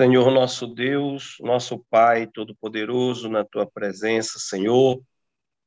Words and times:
Senhor 0.00 0.30
nosso 0.30 0.66
Deus, 0.66 1.36
nosso 1.40 1.78
Pai 1.90 2.26
Todo-Poderoso, 2.26 3.28
na 3.28 3.44
tua 3.44 3.66
presença, 3.66 4.38
Senhor, 4.38 4.98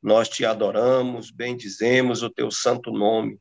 nós 0.01 0.27
te 0.27 0.43
adoramos, 0.43 1.29
bendizemos 1.29 2.23
o 2.23 2.31
teu 2.31 2.49
santo 2.49 2.91
nome. 2.91 3.39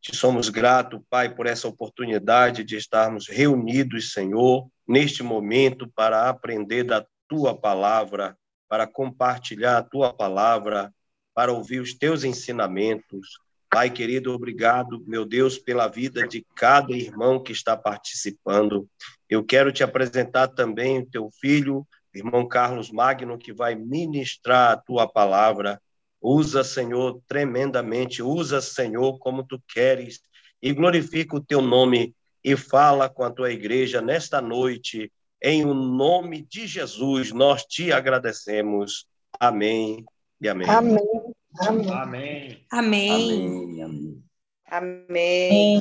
Te 0.00 0.16
somos 0.16 0.48
gratos, 0.48 1.00
Pai, 1.08 1.32
por 1.32 1.46
essa 1.46 1.68
oportunidade 1.68 2.64
de 2.64 2.74
estarmos 2.74 3.28
reunidos, 3.28 4.12
Senhor, 4.12 4.68
neste 4.88 5.22
momento 5.22 5.88
para 5.94 6.28
aprender 6.28 6.82
da 6.82 7.06
tua 7.28 7.56
palavra, 7.56 8.36
para 8.68 8.88
compartilhar 8.88 9.78
a 9.78 9.84
tua 9.84 10.12
palavra, 10.12 10.92
para 11.32 11.52
ouvir 11.52 11.78
os 11.78 11.94
teus 11.94 12.24
ensinamentos. 12.24 13.38
Pai 13.70 13.90
querido, 13.90 14.32
obrigado, 14.32 15.04
meu 15.06 15.26
Deus, 15.26 15.58
pela 15.58 15.88
vida 15.88 16.26
de 16.26 16.44
cada 16.56 16.92
irmão 16.92 17.42
que 17.42 17.52
está 17.52 17.76
participando. 17.76 18.88
Eu 19.28 19.44
quero 19.44 19.70
te 19.70 19.84
apresentar 19.84 20.48
também 20.48 21.00
o 21.00 21.06
teu 21.06 21.30
filho, 21.38 21.86
irmão 22.14 22.48
Carlos 22.48 22.90
Magno, 22.90 23.36
que 23.36 23.52
vai 23.52 23.74
ministrar 23.74 24.72
a 24.72 24.76
tua 24.76 25.06
palavra. 25.06 25.80
Usa, 26.20 26.64
Senhor, 26.64 27.20
tremendamente, 27.28 28.22
usa, 28.22 28.60
Senhor, 28.60 29.18
como 29.18 29.44
tu 29.44 29.62
queres, 29.68 30.20
e 30.62 30.72
glorifica 30.72 31.36
o 31.36 31.44
teu 31.44 31.60
nome 31.60 32.14
e 32.42 32.56
fala 32.56 33.08
com 33.08 33.22
a 33.22 33.30
tua 33.30 33.52
igreja 33.52 34.00
nesta 34.00 34.40
noite. 34.40 35.12
Em 35.42 35.64
o 35.64 35.74
nome 35.74 36.42
de 36.42 36.66
Jesus, 36.66 37.32
nós 37.32 37.64
te 37.64 37.92
agradecemos. 37.92 39.06
Amém 39.38 40.04
e 40.40 40.48
amém. 40.48 40.68
Amém. 40.68 41.34
Amém. 41.56 42.64
Amém. 42.70 43.80
Amém. 43.80 44.22
Amém. 44.66 45.78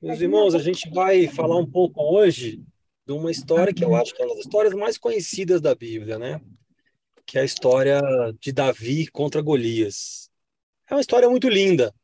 Meus 0.00 0.20
irmãos, 0.20 0.54
a 0.54 0.58
gente 0.58 0.88
vai 0.90 1.28
falar 1.28 1.58
um 1.58 1.70
pouco 1.70 2.02
hoje 2.02 2.62
de 3.06 3.12
uma 3.12 3.30
história 3.30 3.72
que 3.72 3.84
eu 3.84 3.94
acho 3.94 4.14
que 4.14 4.22
é 4.22 4.24
uma 4.24 4.34
das 4.34 4.44
histórias 4.44 4.72
mais 4.74 4.96
conhecidas 4.96 5.60
da 5.60 5.74
Bíblia, 5.74 6.18
né? 6.18 6.40
Que 7.26 7.38
é 7.38 7.42
a 7.42 7.44
história 7.44 8.00
de 8.40 8.50
Davi 8.50 9.06
contra 9.08 9.42
Golias. 9.42 10.30
É 10.90 10.94
uma 10.94 11.00
história 11.00 11.28
muito 11.28 11.48
linda. 11.48 11.94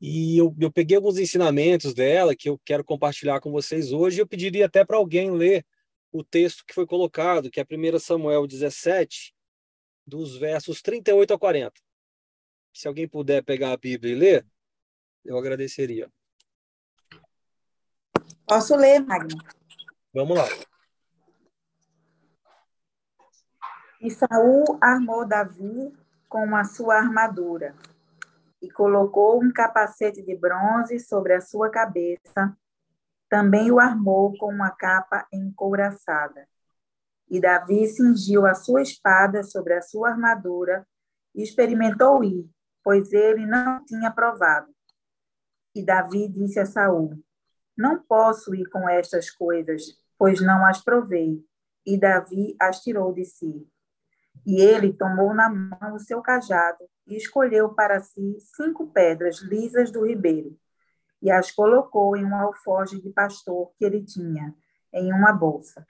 E 0.00 0.36
eu, 0.36 0.54
eu 0.60 0.70
peguei 0.70 0.96
alguns 0.96 1.18
ensinamentos 1.18 1.94
dela 1.94 2.36
que 2.36 2.48
eu 2.48 2.60
quero 2.64 2.84
compartilhar 2.84 3.40
com 3.40 3.50
vocês 3.50 3.92
hoje. 3.92 4.20
Eu 4.20 4.26
pediria 4.26 4.66
até 4.66 4.84
para 4.84 4.96
alguém 4.96 5.30
ler 5.30 5.64
o 6.12 6.22
texto 6.22 6.64
que 6.66 6.74
foi 6.74 6.86
colocado, 6.86 7.50
que 7.50 7.60
é 7.60 7.64
1 7.64 7.98
Samuel 7.98 8.46
17, 8.46 9.32
dos 10.12 10.36
versos 10.36 10.82
38 10.82 11.32
a 11.32 11.38
40. 11.38 11.72
Se 12.70 12.86
alguém 12.86 13.08
puder 13.08 13.42
pegar 13.42 13.72
a 13.72 13.76
Bíblia 13.78 14.12
e 14.12 14.18
ler, 14.18 14.46
eu 15.24 15.38
agradeceria. 15.38 16.12
Posso 18.46 18.76
ler, 18.76 19.00
Magno? 19.00 19.38
Vamos 20.12 20.36
lá. 20.36 20.44
E 24.02 24.10
Saul 24.10 24.78
armou 24.82 25.26
Davi 25.26 25.96
com 26.28 26.54
a 26.54 26.64
sua 26.64 26.96
armadura 26.96 27.74
e 28.60 28.70
colocou 28.70 29.42
um 29.42 29.50
capacete 29.50 30.20
de 30.22 30.36
bronze 30.36 30.98
sobre 31.00 31.32
a 31.32 31.40
sua 31.40 31.70
cabeça. 31.70 32.54
Também 33.30 33.70
o 33.70 33.80
armou 33.80 34.36
com 34.36 34.52
uma 34.52 34.70
capa 34.72 35.26
encouraçada. 35.32 36.46
E 37.32 37.40
Davi 37.40 37.86
cingiu 37.86 38.44
a 38.44 38.54
sua 38.54 38.82
espada 38.82 39.42
sobre 39.42 39.72
a 39.72 39.80
sua 39.80 40.10
armadura 40.10 40.86
e 41.34 41.42
experimentou 41.42 42.22
ir, 42.22 42.46
pois 42.84 43.10
ele 43.10 43.46
não 43.46 43.82
tinha 43.86 44.10
provado. 44.10 44.70
E 45.74 45.82
Davi 45.82 46.28
disse 46.28 46.60
a 46.60 46.66
Saul: 46.66 47.18
não 47.74 48.02
posso 48.02 48.54
ir 48.54 48.68
com 48.68 48.86
estas 48.86 49.30
coisas, 49.30 49.82
pois 50.18 50.42
não 50.42 50.66
as 50.66 50.84
provei. 50.84 51.42
E 51.86 51.98
Davi 51.98 52.54
as 52.60 52.82
tirou 52.82 53.14
de 53.14 53.24
si. 53.24 53.66
E 54.44 54.60
ele 54.60 54.92
tomou 54.92 55.32
na 55.32 55.48
mão 55.48 55.94
o 55.94 55.98
seu 55.98 56.20
cajado 56.20 56.84
e 57.06 57.16
escolheu 57.16 57.72
para 57.72 57.98
si 58.00 58.36
cinco 58.54 58.88
pedras 58.88 59.38
lisas 59.38 59.90
do 59.90 60.06
ribeiro, 60.06 60.54
e 61.22 61.30
as 61.30 61.50
colocou 61.50 62.14
em 62.14 62.26
um 62.26 62.34
alforje 62.34 63.00
de 63.00 63.08
pastor 63.08 63.72
que 63.78 63.86
ele 63.86 64.04
tinha, 64.04 64.54
em 64.92 65.12
uma 65.14 65.32
bolsa. 65.32 65.82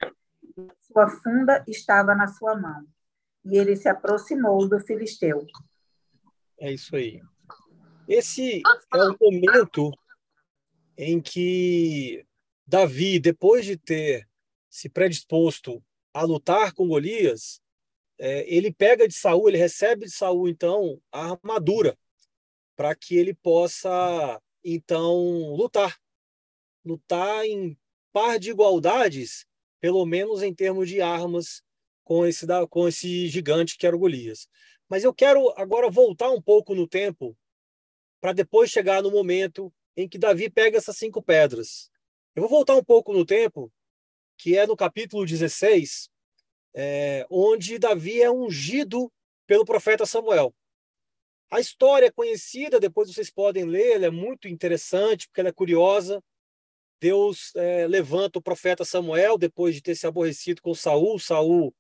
Sua 0.78 1.08
funda 1.08 1.64
estava 1.66 2.14
na 2.14 2.26
sua 2.28 2.56
mão, 2.56 2.86
e 3.44 3.56
ele 3.56 3.76
se 3.76 3.88
aproximou 3.88 4.68
do 4.68 4.78
filisteu. 4.80 5.46
É 6.58 6.72
isso 6.72 6.94
aí. 6.96 7.20
Esse 8.08 8.62
é 8.94 9.04
o 9.04 9.16
momento 9.20 9.90
em 10.96 11.20
que 11.20 12.26
Davi, 12.66 13.18
depois 13.18 13.64
de 13.64 13.76
ter 13.76 14.28
se 14.68 14.88
predisposto 14.88 15.82
a 16.14 16.22
lutar 16.22 16.72
com 16.72 16.88
Golias, 16.88 17.60
é, 18.18 18.44
ele 18.52 18.72
pega 18.72 19.08
de 19.08 19.14
Saul, 19.14 19.48
ele 19.48 19.58
recebe 19.58 20.06
de 20.06 20.12
Saul 20.12 20.48
então 20.48 21.00
a 21.10 21.32
armadura 21.32 21.96
para 22.76 22.94
que 22.94 23.16
ele 23.16 23.34
possa 23.34 24.40
então 24.64 25.54
lutar, 25.54 25.98
lutar 26.84 27.44
em 27.44 27.76
par 28.12 28.38
de 28.38 28.50
igualdades, 28.50 29.46
pelo 29.82 30.06
menos 30.06 30.44
em 30.44 30.54
termos 30.54 30.88
de 30.88 31.00
armas 31.00 31.60
com 32.04 32.24
esse 32.24 32.46
com 32.70 32.86
esse 32.86 33.26
gigante 33.26 33.76
que 33.76 33.84
era 33.84 33.96
o 33.96 33.98
Golias. 33.98 34.46
Mas 34.88 35.02
eu 35.02 35.12
quero 35.12 35.52
agora 35.56 35.90
voltar 35.90 36.30
um 36.30 36.40
pouco 36.40 36.72
no 36.72 36.86
tempo 36.86 37.36
para 38.20 38.32
depois 38.32 38.70
chegar 38.70 39.02
no 39.02 39.10
momento 39.10 39.74
em 39.96 40.08
que 40.08 40.18
Davi 40.18 40.48
pega 40.48 40.78
essas 40.78 40.96
cinco 40.96 41.20
pedras. 41.20 41.90
Eu 42.36 42.42
vou 42.42 42.48
voltar 42.48 42.76
um 42.76 42.84
pouco 42.84 43.12
no 43.12 43.26
tempo, 43.26 43.72
que 44.38 44.56
é 44.56 44.68
no 44.68 44.76
capítulo 44.76 45.26
16, 45.26 46.08
é, 46.74 47.26
onde 47.28 47.76
Davi 47.76 48.22
é 48.22 48.30
ungido 48.30 49.12
pelo 49.48 49.64
profeta 49.64 50.06
Samuel. 50.06 50.54
A 51.50 51.58
história 51.58 52.06
é 52.06 52.10
conhecida, 52.12 52.78
depois 52.78 53.12
vocês 53.12 53.30
podem 53.30 53.64
ler, 53.64 53.96
ela 53.96 54.06
é 54.06 54.10
muito 54.10 54.46
interessante, 54.46 55.26
porque 55.26 55.40
ela 55.40 55.48
é 55.48 55.52
curiosa. 55.52 56.22
Deus 57.02 57.50
é, 57.56 57.88
levanta 57.88 58.38
o 58.38 58.42
profeta 58.42 58.84
Samuel 58.84 59.36
depois 59.36 59.74
de 59.74 59.82
ter 59.82 59.96
se 59.96 60.06
aborrecido 60.06 60.62
com 60.62 60.72
Saul. 60.72 61.18
Saul 61.18 61.74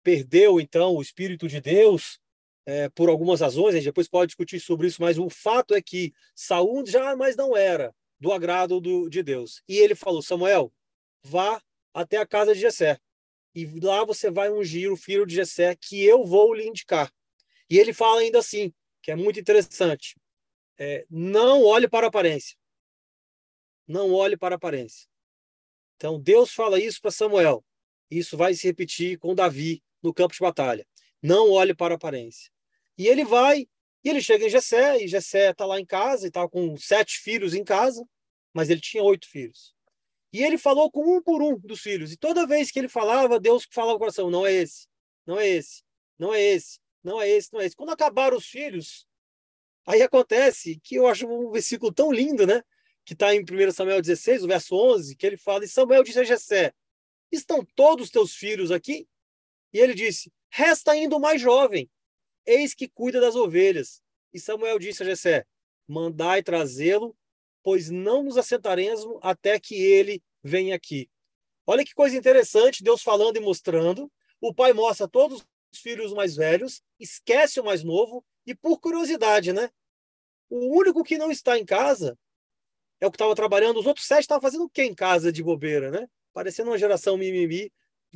perdeu 0.00 0.60
então 0.60 0.94
o 0.94 1.02
espírito 1.02 1.48
de 1.48 1.60
Deus 1.60 2.20
é, 2.64 2.88
por 2.90 3.08
algumas 3.08 3.40
razões, 3.40 3.74
a 3.74 3.78
gente 3.78 3.86
depois 3.86 4.06
pode 4.06 4.28
discutir 4.28 4.60
sobre 4.60 4.86
isso, 4.86 5.02
mas 5.02 5.18
o 5.18 5.28
fato 5.28 5.74
é 5.74 5.82
que 5.82 6.12
Saul 6.36 6.86
já 6.86 7.16
mais 7.16 7.34
não 7.34 7.56
era 7.56 7.92
do 8.20 8.32
agrado 8.32 8.80
do, 8.80 9.08
de 9.08 9.24
Deus. 9.24 9.60
E 9.68 9.76
ele 9.76 9.96
falou: 9.96 10.22
Samuel, 10.22 10.72
vá 11.20 11.60
até 11.92 12.18
a 12.18 12.26
casa 12.26 12.54
de 12.54 12.60
Jessé, 12.60 12.96
e 13.52 13.66
lá 13.80 14.04
você 14.04 14.30
vai 14.30 14.50
ungir 14.50 14.92
o 14.92 14.96
filho 14.96 15.26
de 15.26 15.34
Jessé, 15.34 15.74
que 15.74 16.04
eu 16.04 16.24
vou 16.24 16.54
lhe 16.54 16.64
indicar. 16.64 17.12
E 17.68 17.76
ele 17.76 17.92
fala 17.92 18.20
ainda 18.20 18.38
assim, 18.38 18.72
que 19.02 19.10
é 19.10 19.16
muito 19.16 19.40
interessante: 19.40 20.16
é, 20.78 21.04
não 21.10 21.64
olhe 21.64 21.88
para 21.88 22.06
a 22.06 22.08
aparência. 22.08 22.59
Não 23.90 24.12
olhe 24.12 24.36
para 24.36 24.54
a 24.54 24.56
aparência. 24.56 25.08
Então 25.96 26.20
Deus 26.20 26.52
fala 26.52 26.78
isso 26.78 27.00
para 27.00 27.10
Samuel. 27.10 27.64
Isso 28.08 28.36
vai 28.36 28.54
se 28.54 28.64
repetir 28.68 29.18
com 29.18 29.34
Davi 29.34 29.82
no 30.00 30.14
campo 30.14 30.32
de 30.32 30.38
batalha. 30.38 30.86
Não 31.20 31.50
olhe 31.50 31.74
para 31.74 31.94
a 31.94 31.96
aparência. 31.96 32.52
E 32.96 33.08
ele 33.08 33.24
vai, 33.24 33.66
e 34.04 34.08
ele 34.08 34.22
chega 34.22 34.46
em 34.46 34.48
Jessé, 34.48 35.02
e 35.02 35.08
Jessé 35.08 35.50
está 35.50 35.66
lá 35.66 35.80
em 35.80 35.84
casa, 35.84 36.24
e 36.24 36.28
está 36.28 36.48
com 36.48 36.76
sete 36.76 37.18
filhos 37.18 37.52
em 37.52 37.64
casa, 37.64 38.06
mas 38.54 38.70
ele 38.70 38.80
tinha 38.80 39.02
oito 39.02 39.28
filhos. 39.28 39.74
E 40.32 40.40
ele 40.40 40.56
falou 40.56 40.88
com 40.88 41.16
um 41.16 41.20
por 41.20 41.42
um 41.42 41.58
dos 41.58 41.80
filhos. 41.80 42.12
E 42.12 42.16
toda 42.16 42.46
vez 42.46 42.70
que 42.70 42.78
ele 42.78 42.88
falava, 42.88 43.40
Deus 43.40 43.66
falava 43.72 43.94
no 43.94 43.98
coração: 43.98 44.30
não 44.30 44.46
é 44.46 44.52
esse, 44.52 44.86
não 45.26 45.36
é 45.36 45.48
esse, 45.48 45.82
não 46.16 46.32
é 46.32 46.40
esse, 46.40 46.78
não 47.02 47.20
é 47.20 47.28
esse, 47.28 47.52
não 47.52 47.60
é 47.60 47.66
esse. 47.66 47.74
Quando 47.74 47.90
acabaram 47.90 48.36
os 48.36 48.46
filhos, 48.46 49.04
aí 49.84 50.00
acontece 50.00 50.78
que 50.84 50.94
eu 50.94 51.08
acho 51.08 51.26
um 51.26 51.50
versículo 51.50 51.92
tão 51.92 52.12
lindo, 52.12 52.46
né? 52.46 52.62
Que 53.10 53.14
está 53.14 53.34
em 53.34 53.40
1 53.40 53.72
Samuel 53.72 54.00
16, 54.00 54.44
o 54.44 54.46
verso 54.46 54.72
11, 54.72 55.16
que 55.16 55.26
ele 55.26 55.36
fala: 55.36 55.64
E 55.64 55.68
Samuel 55.68 56.04
disse 56.04 56.20
a 56.20 56.22
Jessé: 56.22 56.72
Estão 57.32 57.64
todos 57.74 58.04
os 58.04 58.10
teus 58.12 58.36
filhos 58.36 58.70
aqui? 58.70 59.08
E 59.72 59.80
ele 59.80 59.94
disse: 59.94 60.32
Resta 60.48 60.92
ainda 60.92 61.16
o 61.16 61.20
mais 61.20 61.40
jovem, 61.42 61.90
eis 62.46 62.72
que 62.72 62.86
cuida 62.86 63.20
das 63.20 63.34
ovelhas. 63.34 64.00
E 64.32 64.38
Samuel 64.38 64.78
disse 64.78 65.02
a 65.02 65.06
Jessé: 65.06 65.44
Mandai 65.88 66.40
trazê-lo, 66.40 67.16
pois 67.64 67.90
não 67.90 68.22
nos 68.22 68.38
assentaremos 68.38 69.04
até 69.22 69.58
que 69.58 69.74
ele 69.74 70.22
venha 70.40 70.76
aqui. 70.76 71.10
Olha 71.66 71.84
que 71.84 71.94
coisa 71.94 72.16
interessante, 72.16 72.84
Deus 72.84 73.02
falando 73.02 73.38
e 73.38 73.40
mostrando. 73.40 74.08
O 74.40 74.54
pai 74.54 74.72
mostra 74.72 75.08
todos 75.08 75.44
os 75.72 75.80
filhos 75.80 76.12
mais 76.12 76.36
velhos, 76.36 76.80
esquece 76.96 77.58
o 77.58 77.64
mais 77.64 77.82
novo, 77.82 78.24
e 78.46 78.54
por 78.54 78.78
curiosidade, 78.78 79.52
né? 79.52 79.68
O 80.48 80.78
único 80.78 81.02
que 81.02 81.18
não 81.18 81.32
está 81.32 81.58
em 81.58 81.64
casa 81.64 82.16
é 83.00 83.06
o 83.06 83.10
que 83.10 83.16
estava 83.16 83.34
trabalhando. 83.34 83.80
Os 83.80 83.86
outros 83.86 84.06
sete 84.06 84.22
estavam 84.22 84.42
fazendo 84.42 84.64
o 84.64 84.68
que 84.68 84.82
em 84.82 84.94
casa 84.94 85.32
de 85.32 85.42
bobeira, 85.42 85.90
né? 85.90 86.08
Parecendo 86.32 86.70
uma 86.70 86.78
geração 86.78 87.16
mimimi, 87.16 87.72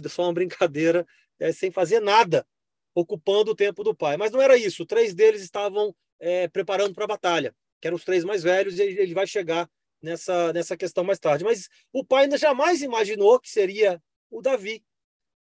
só 0.07 0.25
uma 0.25 0.33
brincadeira 0.33 1.07
é, 1.39 1.53
sem 1.53 1.71
fazer 1.71 2.01
nada, 2.01 2.47
ocupando 2.95 3.53
o 3.53 3.57
tempo 3.57 3.83
do 3.83 3.95
pai. 3.95 4.17
Mas 4.17 4.31
não 4.31 4.41
era 4.41 4.57
isso. 4.57 4.87
Três 4.87 5.15
deles 5.15 5.43
estavam 5.43 5.95
é, 6.19 6.49
preparando 6.49 6.95
para 6.95 7.05
a 7.05 7.09
batalha, 7.09 7.55
que 7.81 7.89
eram 7.89 7.97
os 7.97 8.05
três 8.05 8.25
mais 8.25 8.43
velhos, 8.43 8.79
e 8.79 8.83
ele 8.83 9.15
vai 9.15 9.27
chegar 9.27 9.69
nessa, 10.01 10.53
nessa 10.53 10.77
questão 10.77 11.03
mais 11.03 11.19
tarde. 11.19 11.45
Mas 11.45 11.69
o 11.93 12.05
pai 12.05 12.25
ainda 12.25 12.37
jamais 12.37 12.83
imaginou 12.83 13.41
que 13.41 13.51
seria 13.51 14.01
o 14.31 14.43
Davi, 14.43 14.85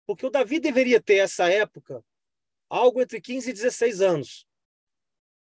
porque 0.06 0.25
o 0.27 0.31
Davi 0.31 0.61
deveria 0.61 1.00
ter, 1.00 1.17
essa 1.17 1.49
época, 1.49 2.05
algo 2.69 3.03
entre 3.03 3.21
15 3.21 3.50
e 3.50 3.53
16 3.53 4.00
anos. 4.00 4.47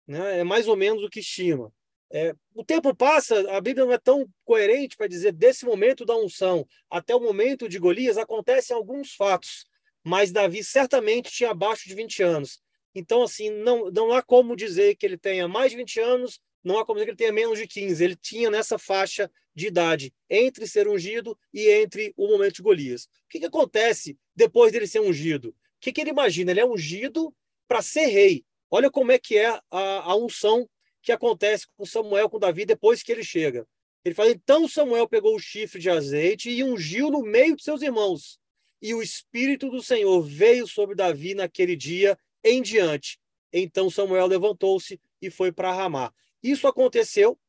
Né? 0.06 0.40
É 0.40 0.44
mais 0.44 0.68
ou 0.68 0.76
menos 0.76 1.04
o 1.04 1.10
que 1.10 1.20
estima. 1.20 1.74
É, 2.12 2.34
o 2.54 2.64
tempo 2.64 2.96
passa, 2.96 3.52
a 3.52 3.60
Bíblia 3.60 3.86
não 3.86 3.92
é 3.92 3.98
tão 3.98 4.26
coerente 4.46 4.96
para 4.96 5.08
dizer 5.08 5.34
desse 5.34 5.66
momento 5.66 6.06
da 6.06 6.16
unção 6.16 6.66
até 6.90 7.14
o 7.14 7.20
momento 7.20 7.68
de 7.68 7.78
Golias 7.78 8.18
acontecem 8.18 8.76
alguns 8.76 9.14
fatos, 9.14 9.66
mas 10.04 10.32
Davi 10.32 10.64
certamente 10.64 11.30
tinha 11.30 11.52
abaixo 11.52 11.88
de 11.88 11.94
20 11.94 12.24
anos. 12.24 12.62
Então, 12.96 13.24
assim, 13.24 13.50
não, 13.50 13.92
não 13.92 14.14
há 14.14 14.24
como 14.24 14.56
dizer 14.56 14.96
que 14.96 15.06
ele 15.06 15.18
tenha 15.18 15.48
mais 15.48 15.72
de 15.72 15.78
20 15.78 16.00
anos 16.00 16.40
não 16.68 16.78
há 16.78 16.86
como 16.86 17.00
dizer 17.00 17.06
que 17.06 17.12
ele 17.12 17.18
tenha 17.18 17.32
menos 17.32 17.58
de 17.58 17.66
15. 17.66 18.04
Ele 18.04 18.16
tinha 18.16 18.52
nessa 18.52 18.78
faixa 18.78 19.32
de 19.56 19.68
idade, 19.68 20.14
entre 20.30 20.68
ser 20.68 20.88
ungido 20.88 21.38
e 21.54 21.70
entre 21.70 22.14
o 22.18 22.28
momento 22.28 22.56
de 22.56 22.62
Golias. 22.62 23.06
O 23.06 23.30
que, 23.30 23.40
que 23.40 23.46
acontece 23.46 24.18
depois 24.36 24.72
dele 24.72 24.86
ser 24.86 25.00
ungido? 25.00 25.50
O 25.50 25.54
que, 25.80 25.94
que 25.94 26.02
ele 26.02 26.10
imagina? 26.10 26.52
Ele 26.52 26.60
é 26.60 26.66
ungido 26.66 27.34
para 27.68 27.82
ser 27.82 28.08
rei. 28.08 28.46
Olha 28.70 28.92
como 28.92 29.14
é 29.14 29.18
que 29.18 29.38
é 29.38 29.48
a, 29.48 29.62
a 29.72 30.16
unção 30.16 30.70
que 31.08 31.12
acontece 31.14 31.66
com 31.78 31.86
Samuel, 31.86 32.30
com 32.30 32.38
Davi, 32.38 32.66
depois 32.66 33.02
que 33.02 33.14
ele 33.14 33.24
chega. 33.24 33.66
Ele 34.04 34.14
fala: 34.14 34.30
então 34.30 34.68
Samuel 34.68 35.08
pegou 35.08 35.38
o 35.38 35.40
chifre 35.40 35.80
de 35.80 35.90
azeite 35.90 36.50
e 36.50 36.62
ungiu 36.66 37.10
no 37.10 37.22
meio 37.22 37.56
de 37.56 37.64
seus 37.64 37.82
irmãos. 37.82 38.38
E 38.82 38.94
o 38.94 39.02
Espírito 39.02 39.70
do 39.70 39.82
Senhor 39.82 40.22
veio 40.22 40.68
sobre 40.68 40.96
Davi 40.96 41.34
naquele 41.34 41.78
dia 41.78 42.20
em 42.44 42.62
diante. 42.62 43.18
Então 43.54 43.90
Samuel 43.90 44.28
levantou-se 44.28 45.00
e 45.22 45.32
foi 45.32 45.50
para 45.50 45.72
Ramá. 45.72 46.14
Isso 46.44 46.68
aconteceu, 46.68 47.40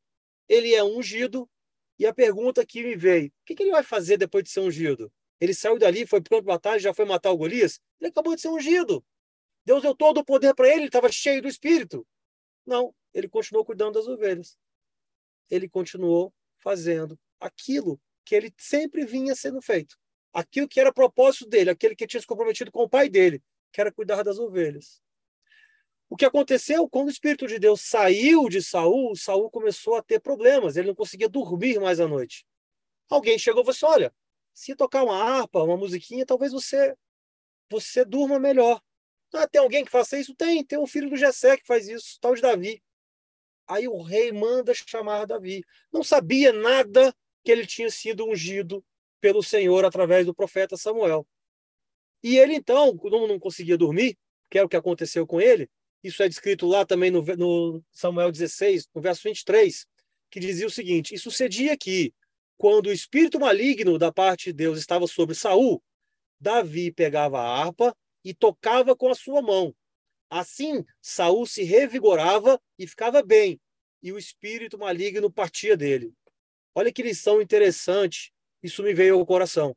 ele 0.49 0.73
é 0.73 0.85
ungido, 0.85 1.51
e 1.99 2.07
a 2.07 2.15
pergunta 2.15 2.65
que 2.65 2.85
me 2.85 2.95
veio: 2.95 3.27
o 3.27 3.33
que, 3.45 3.57
que 3.57 3.65
ele 3.65 3.73
vai 3.73 3.83
fazer 3.83 4.17
depois 4.17 4.45
de 4.45 4.51
ser 4.51 4.61
ungido? 4.61 5.13
Ele 5.41 5.53
saiu 5.53 5.81
dali, 5.81 6.07
foi 6.07 6.21
pronto 6.21 6.45
para 6.45 6.55
batalha, 6.55 6.79
já 6.79 6.95
foi 6.95 7.05
matar 7.05 7.33
o 7.33 7.37
Golias? 7.37 7.81
Ele 8.01 8.11
acabou 8.11 8.37
de 8.37 8.41
ser 8.41 8.51
ungido. 8.51 9.05
Deus 9.65 9.83
deu 9.83 9.97
todo 9.97 10.19
o 10.19 10.25
poder 10.25 10.55
para 10.55 10.69
ele, 10.69 10.83
ele 10.83 10.87
estava 10.87 11.11
cheio 11.11 11.43
do 11.43 11.49
Espírito. 11.49 12.07
Não, 12.65 12.95
ele 13.19 13.29
continuou 13.29 13.65
cuidando 13.65 13.95
das 13.95 14.07
ovelhas. 14.07 14.59
Ele 15.51 15.69
continuou 15.69 16.33
fazendo 16.59 17.19
aquilo 17.41 18.01
que 18.25 18.35
ele 18.35 18.53
sempre 18.59 19.05
vinha 19.05 19.35
sendo 19.35 19.61
feito. 19.61 19.97
Aquilo 20.33 20.69
que 20.69 20.79
era 20.79 20.93
propósito 20.93 21.49
dele, 21.49 21.71
aquele 21.71 21.97
que 21.97 22.07
tinha 22.07 22.21
se 22.21 22.27
comprometido 22.27 22.71
com 22.71 22.83
o 22.83 22.89
pai 22.89 23.09
dele, 23.09 23.43
que 23.73 23.81
era 23.81 23.91
cuidar 23.91 24.23
das 24.23 24.39
ovelhas. 24.39 25.03
O 26.11 26.17
que 26.17 26.25
aconteceu 26.25 26.89
quando 26.89 27.09
o 27.09 27.11
Espírito 27.11 27.47
de 27.47 27.59
Deus 27.59 27.83
saiu 27.83 28.49
de 28.49 28.63
Saul, 28.63 29.15
Saul 29.15 29.51
começou 29.51 29.97
a 29.97 30.03
ter 30.03 30.21
problemas, 30.21 30.77
ele 30.77 30.89
não 30.89 30.95
conseguia 30.95 31.29
dormir 31.29 31.79
mais 31.79 32.01
à 32.01 32.09
noite. 32.09 32.47
Alguém 33.11 33.39
chegou 33.39 33.63
e 33.63 33.65
falou 33.65 33.75
assim: 33.75 33.87
olha, 33.87 34.15
se 34.55 34.75
tocar 34.75 35.05
uma 35.05 35.17
harpa, 35.17 35.63
uma 35.63 35.77
musiquinha, 35.77 36.25
talvez 36.25 36.53
você 36.53 36.95
você 37.71 38.05
durma 38.05 38.39
melhor. 38.39 38.81
Ah, 39.35 39.47
tem 39.47 39.61
alguém 39.61 39.85
que 39.85 39.91
faça 39.91 40.19
isso? 40.19 40.35
Tem, 40.35 40.65
tem 40.65 40.79
um 40.79 40.87
filho 40.87 41.11
do 41.11 41.17
Jessé 41.17 41.57
que 41.59 41.67
faz 41.67 41.87
isso, 41.87 42.19
tal 42.21 42.35
de 42.35 42.41
Davi. 42.41 42.83
Aí 43.69 43.87
o 43.87 44.01
rei 44.03 44.33
manda 44.33 44.73
chamar 44.75 45.27
Davi. 45.27 45.63
Não 45.93 46.03
sabia 46.03 46.53
nada 46.53 47.15
que 47.45 47.53
ele 47.53 47.67
tinha 47.67 47.91
sido 47.91 48.27
ungido 48.27 48.85
pelo 49.21 49.43
Senhor 49.43 49.85
através 49.85 50.27
do 50.27 50.35
profeta 50.35 50.77
Samuel. 50.77 51.27
E 52.23 52.37
ele 52.39 52.55
então, 52.55 52.97
como 52.97 53.27
não 53.27 53.39
conseguia 53.39 53.77
dormir, 53.77 54.17
que 54.51 54.59
é 54.59 54.63
o 54.63 54.69
que 54.69 54.77
aconteceu 54.77 55.27
com 55.27 55.41
ele, 55.41 55.69
isso 56.03 56.23
é 56.23 56.29
descrito 56.29 56.67
lá 56.67 56.85
também 56.87 57.11
no, 57.11 57.23
no 57.23 57.85
Samuel 57.93 58.31
16, 58.31 58.89
no 58.95 59.01
verso 59.01 59.23
23, 59.25 59.87
que 60.31 60.41
dizia 60.41 60.67
o 60.67 60.71
seguinte: 60.71 61.15
E 61.15 61.19
sucedia 61.19 61.77
que, 61.77 62.13
quando 62.57 62.87
o 62.87 62.93
espírito 62.93 63.39
maligno 63.39 63.99
da 63.99 64.13
parte 64.13 64.47
de 64.47 64.53
Deus 64.53 64.79
estava 64.79 65.07
sobre 65.07 65.35
Saul, 65.35 65.83
Davi 66.41 66.93
pegava 66.93 67.41
a 67.41 67.63
harpa 67.63 67.95
e 68.25 68.33
tocava 68.33 68.97
com 68.97 69.09
a 69.09 69.15
sua 69.15 69.43
mão. 69.43 69.75
Assim, 70.31 70.85
Saul 71.01 71.47
se 71.47 71.63
revigorava 71.63 72.61
e 72.79 72.87
ficava 72.87 73.23
bem, 73.23 73.61
e 74.03 74.13
o 74.13 74.19
espírito 74.19 74.79
maligno 74.79 75.31
partia 75.31 75.77
dele. 75.77 76.13
Olha 76.75 76.93
que 76.93 77.03
lição 77.03 77.41
interessante, 77.41 78.33
isso 78.63 78.83
me 78.83 78.93
veio 78.93 79.15
ao 79.19 79.27
coração. 79.27 79.77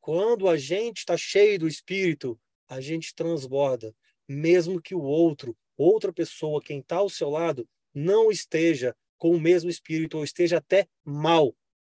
Quando 0.00 0.48
a 0.48 0.56
gente 0.56 0.98
está 0.98 1.16
cheio 1.16 1.58
do 1.58 1.68
espírito, 1.68 2.38
a 2.68 2.80
gente 2.80 3.14
transborda 3.14 3.94
mesmo 4.28 4.80
que 4.80 4.94
o 4.94 5.00
outro, 5.00 5.56
outra 5.76 6.12
pessoa, 6.12 6.62
quem 6.62 6.80
está 6.80 6.96
ao 6.96 7.08
seu 7.08 7.30
lado, 7.30 7.66
não 7.94 8.30
esteja 8.30 8.94
com 9.16 9.30
o 9.30 9.40
mesmo 9.40 9.70
espírito 9.70 10.18
ou 10.18 10.24
esteja 10.24 10.58
até 10.58 10.86
mal. 11.02 11.56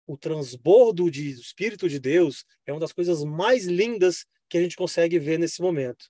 O 0.06 0.16
transbordo 0.16 1.10
de 1.10 1.30
Espírito 1.30 1.88
de 1.88 1.98
Deus 1.98 2.44
é 2.66 2.72
uma 2.72 2.80
das 2.80 2.92
coisas 2.92 3.24
mais 3.24 3.66
lindas 3.66 4.24
que 4.48 4.56
a 4.56 4.62
gente 4.62 4.76
consegue 4.76 5.18
ver 5.18 5.38
nesse 5.38 5.60
momento. 5.60 6.06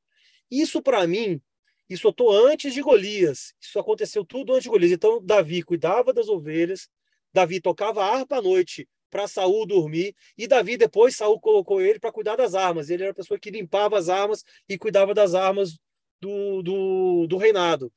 Isso, 0.51 0.83
para 0.83 1.07
mim, 1.07 1.41
isso 1.89 2.07
eu 2.07 2.11
estou 2.11 2.31
antes 2.31 2.75
de 2.75 2.83
Golias. 2.83 3.55
Isso 3.61 3.79
aconteceu 3.79 4.25
tudo 4.25 4.53
antes 4.53 4.65
de 4.65 4.69
Golias. 4.69 4.93
Então, 4.93 5.21
Davi 5.23 5.63
cuidava 5.63 6.13
das 6.13 6.29
ovelhas, 6.29 6.89
Davi 7.33 7.61
tocava 7.61 8.05
harpa 8.05 8.37
à 8.37 8.43
noite 8.43 8.89
para 9.11 9.27
Saul 9.27 9.65
dormir, 9.65 10.15
e 10.37 10.47
Davi 10.47 10.77
depois 10.77 11.17
Saul 11.17 11.41
colocou 11.41 11.81
ele 11.81 11.99
para 11.99 12.13
cuidar 12.13 12.37
das 12.37 12.55
armas. 12.55 12.91
Ele 12.91 13.05
era 13.05 13.13
a 13.13 13.15
pessoa 13.15 13.39
que 13.39 13.51
limpava 13.51 13.99
as 13.99 14.09
armas 14.09 14.45
e 14.69 14.77
cuidava 14.77 15.15
das 15.15 15.35
armas 15.35 15.79
do, 16.21 16.63
do, 16.63 17.27
do 17.27 17.37
reinado. 17.39 17.93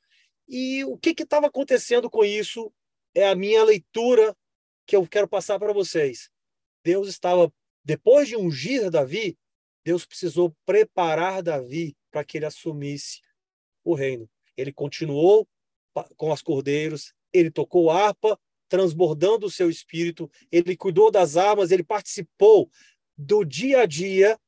E 0.48 0.84
o 0.84 0.96
que 0.96 1.10
estava 1.22 1.46
acontecendo 1.48 2.08
com 2.08 2.24
isso 2.24 2.72
é 3.14 3.28
a 3.28 3.34
minha 3.34 3.62
leitura 3.62 4.34
que 4.86 4.96
eu 4.96 5.06
quero 5.06 5.28
passar 5.28 5.58
para 5.58 5.72
vocês. 5.72 6.30
Deus 6.82 7.08
estava, 7.08 7.52
depois 7.84 8.28
de 8.28 8.36
ungir 8.36 8.90
Davi, 8.90 9.38
Deus 9.84 10.06
precisou 10.06 10.54
preparar 10.64 11.42
Davi 11.42 11.96
para 12.10 12.24
que 12.24 12.38
ele 12.38 12.46
assumisse 12.46 13.20
o 13.84 13.94
reino. 13.94 14.28
Ele 14.56 14.72
continuou 14.72 15.48
com 16.16 16.32
as 16.32 16.42
cordeiros, 16.42 17.12
ele 17.32 17.50
tocou 17.50 17.90
harpa, 17.90 18.38
transbordando 18.68 19.46
o 19.46 19.50
seu 19.50 19.68
espírito, 19.68 20.30
ele 20.50 20.76
cuidou 20.76 21.10
das 21.10 21.36
armas, 21.36 21.70
ele 21.70 21.84
participou 21.84 22.70
do 23.16 23.44
dia 23.44 23.80
a 23.80 23.86
dia 23.86 24.38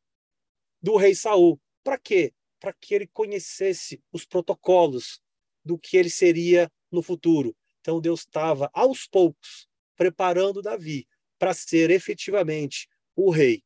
do 0.81 0.96
rei 0.96 1.14
Saul. 1.14 1.60
Para 1.82 1.98
quê? 1.98 2.32
para 2.64 2.72
que 2.72 2.94
ele 2.94 3.06
conhecesse 3.06 4.02
os 4.10 4.25
protocolos 4.25 5.20
do 5.62 5.78
que 5.78 5.98
ele 5.98 6.08
seria 6.08 6.72
no 6.90 7.02
futuro. 7.02 7.54
Então 7.82 8.00
Deus 8.00 8.20
estava 8.20 8.70
aos 8.72 9.06
poucos 9.06 9.69
preparando 9.94 10.62
Davi 10.62 11.06
para 11.38 11.52
ser 11.52 11.90
efetivamente 11.90 12.88
o 13.14 13.30
rei. 13.30 13.62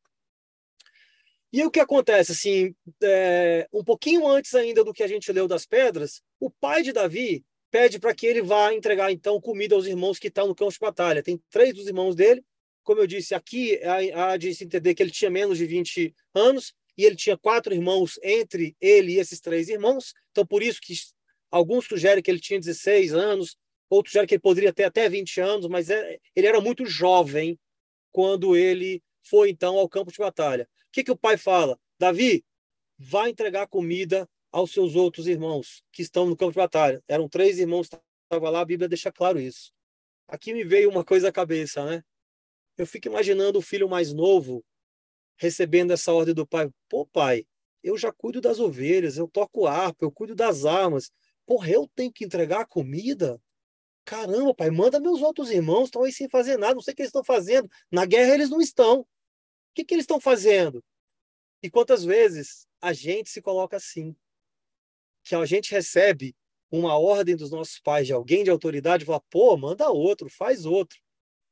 E 1.51 1.63
o 1.63 1.71
que 1.71 1.79
acontece 1.79 2.31
assim, 2.31 2.75
é, 3.01 3.67
um 3.73 3.83
pouquinho 3.83 4.27
antes 4.27 4.53
ainda 4.53 4.83
do 4.83 4.93
que 4.93 5.01
a 5.01 5.07
gente 5.07 5.31
leu 5.31 5.47
das 5.47 5.65
pedras, 5.65 6.21
o 6.39 6.51
pai 6.51 6.83
de 6.83 6.91
Davi 6.91 7.43
pede 7.71 7.99
para 7.99 8.13
que 8.13 8.27
ele 8.27 8.41
vá 8.41 8.73
entregar 8.73 9.11
então 9.11 9.39
comida 9.41 9.75
aos 9.75 9.85
irmãos 9.85 10.19
que 10.19 10.27
estão 10.27 10.47
no 10.47 10.55
campo 10.55 10.71
de 10.71 10.79
batalha. 10.79 11.23
Tem 11.23 11.41
três 11.49 11.73
dos 11.73 11.87
irmãos 11.87 12.15
dele. 12.15 12.43
Como 12.83 13.01
eu 13.01 13.07
disse, 13.07 13.35
aqui 13.35 13.79
há 14.15 14.37
de 14.37 14.53
se 14.53 14.63
entender 14.63 14.95
que 14.95 15.03
ele 15.03 15.11
tinha 15.11 15.29
menos 15.29 15.57
de 15.57 15.65
20 15.65 16.13
anos 16.33 16.73
e 16.97 17.05
ele 17.05 17.15
tinha 17.15 17.37
quatro 17.37 17.73
irmãos 17.73 18.19
entre 18.21 18.75
ele 18.81 19.13
e 19.13 19.19
esses 19.19 19.39
três 19.39 19.69
irmãos, 19.69 20.13
então 20.31 20.45
por 20.45 20.61
isso 20.61 20.81
que 20.81 20.93
alguns 21.49 21.85
sugerem 21.85 22.21
que 22.21 22.29
ele 22.29 22.41
tinha 22.41 22.59
16 22.59 23.13
anos, 23.13 23.55
outros 23.89 24.11
sugerem 24.11 24.27
que 24.27 24.35
ele 24.35 24.41
poderia 24.41 24.73
ter 24.73 24.83
até 24.83 25.07
20 25.07 25.39
anos, 25.39 25.67
mas 25.67 25.89
é, 25.89 26.19
ele 26.35 26.47
era 26.47 26.59
muito 26.59 26.85
jovem 26.85 27.57
quando 28.11 28.53
ele 28.53 29.01
foi 29.23 29.49
então 29.49 29.77
ao 29.77 29.87
campo 29.87 30.11
de 30.11 30.17
batalha. 30.17 30.67
O 30.89 30.91
que, 30.91 31.03
que 31.03 31.11
o 31.11 31.17
pai 31.17 31.37
fala? 31.37 31.79
Davi, 31.99 32.43
vá 32.97 33.29
entregar 33.29 33.67
comida 33.67 34.27
aos 34.51 34.71
seus 34.71 34.95
outros 34.95 35.27
irmãos 35.27 35.83
que 35.91 36.01
estão 36.01 36.25
no 36.25 36.35
campo 36.35 36.51
de 36.51 36.57
batalha. 36.57 37.03
Eram 37.07 37.29
três 37.29 37.59
irmãos 37.59 37.87
que 37.87 37.97
estavam 38.23 38.49
lá, 38.49 38.61
a 38.61 38.65
Bíblia 38.65 38.89
deixa 38.89 39.11
claro 39.11 39.39
isso. 39.39 39.71
Aqui 40.27 40.51
me 40.51 40.63
veio 40.63 40.89
uma 40.89 41.05
coisa 41.05 41.29
à 41.29 41.31
cabeça, 41.31 41.85
né? 41.85 42.03
Eu 42.75 42.87
fico 42.87 43.07
imaginando 43.07 43.59
o 43.59 43.61
filho 43.61 43.87
mais 43.87 44.11
novo 44.13 44.65
recebendo 45.37 45.91
essa 45.91 46.11
ordem 46.11 46.33
do 46.33 46.47
pai. 46.47 46.69
Pô, 46.89 47.05
pai, 47.05 47.45
eu 47.83 47.95
já 47.95 48.11
cuido 48.11 48.41
das 48.41 48.59
ovelhas, 48.59 49.17
eu 49.17 49.27
toco 49.27 49.67
harpa, 49.67 50.03
eu 50.03 50.11
cuido 50.11 50.33
das 50.33 50.65
armas. 50.65 51.11
Porra, 51.45 51.69
eu 51.69 51.87
tenho 51.95 52.11
que 52.11 52.25
entregar 52.25 52.65
comida? 52.65 53.39
Caramba, 54.05 54.55
pai, 54.55 54.71
manda 54.71 54.99
meus 54.99 55.21
outros 55.21 55.51
irmãos, 55.51 55.85
estão 55.85 56.03
aí 56.03 56.11
sem 56.11 56.27
fazer 56.27 56.57
nada, 56.57 56.73
não 56.73 56.81
sei 56.81 56.93
o 56.93 56.95
que 56.95 57.03
eles 57.03 57.09
estão 57.09 57.23
fazendo. 57.23 57.69
Na 57.91 58.05
guerra 58.05 58.33
eles 58.33 58.49
não 58.49 58.59
estão. 58.59 59.05
Que, 59.73 59.83
que 59.83 59.93
eles 59.93 60.03
estão 60.03 60.19
fazendo? 60.19 60.83
E 61.61 61.69
quantas 61.69 62.03
vezes 62.03 62.67
a 62.81 62.93
gente 62.93 63.29
se 63.29 63.41
coloca 63.41 63.77
assim? 63.77 64.15
Que 65.23 65.35
a 65.35 65.45
gente 65.45 65.71
recebe 65.71 66.35
uma 66.71 66.97
ordem 66.97 67.35
dos 67.35 67.51
nossos 67.51 67.79
pais, 67.79 68.07
de 68.07 68.13
alguém 68.13 68.43
de 68.43 68.49
autoridade, 68.49 69.05
fala, 69.05 69.21
pô, 69.29 69.57
manda 69.57 69.89
outro, 69.89 70.29
faz 70.29 70.65
outro. 70.65 70.99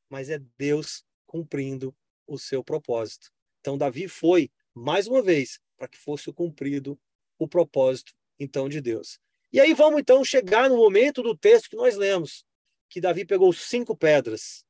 Mas 0.09 0.29
é 0.29 0.39
Deus 0.57 1.03
cumprindo 1.25 1.95
o 2.25 2.37
seu 2.37 2.63
propósito. 2.63 3.31
Então, 3.59 3.77
Davi 3.77 4.07
foi, 4.07 4.49
mais 4.73 5.07
uma 5.07 5.21
vez, 5.21 5.59
para 5.75 5.87
que 5.87 5.97
fosse 5.97 6.31
cumprido 6.31 6.99
o 7.37 7.47
propósito, 7.47 8.13
então, 8.39 8.69
de 8.69 8.79
Deus. 8.79 9.19
E 9.51 9.59
aí 9.59 9.73
vamos, 9.73 9.99
então, 9.99 10.23
chegar 10.23 10.69
no 10.69 10.77
momento 10.77 11.23
do 11.23 11.35
texto 11.35 11.69
que 11.69 11.75
nós 11.75 11.95
lemos, 11.95 12.45
que 12.89 13.01
Davi 13.01 13.25
pegou 13.25 13.51
cinco 13.51 13.95
pedras. 13.95 14.63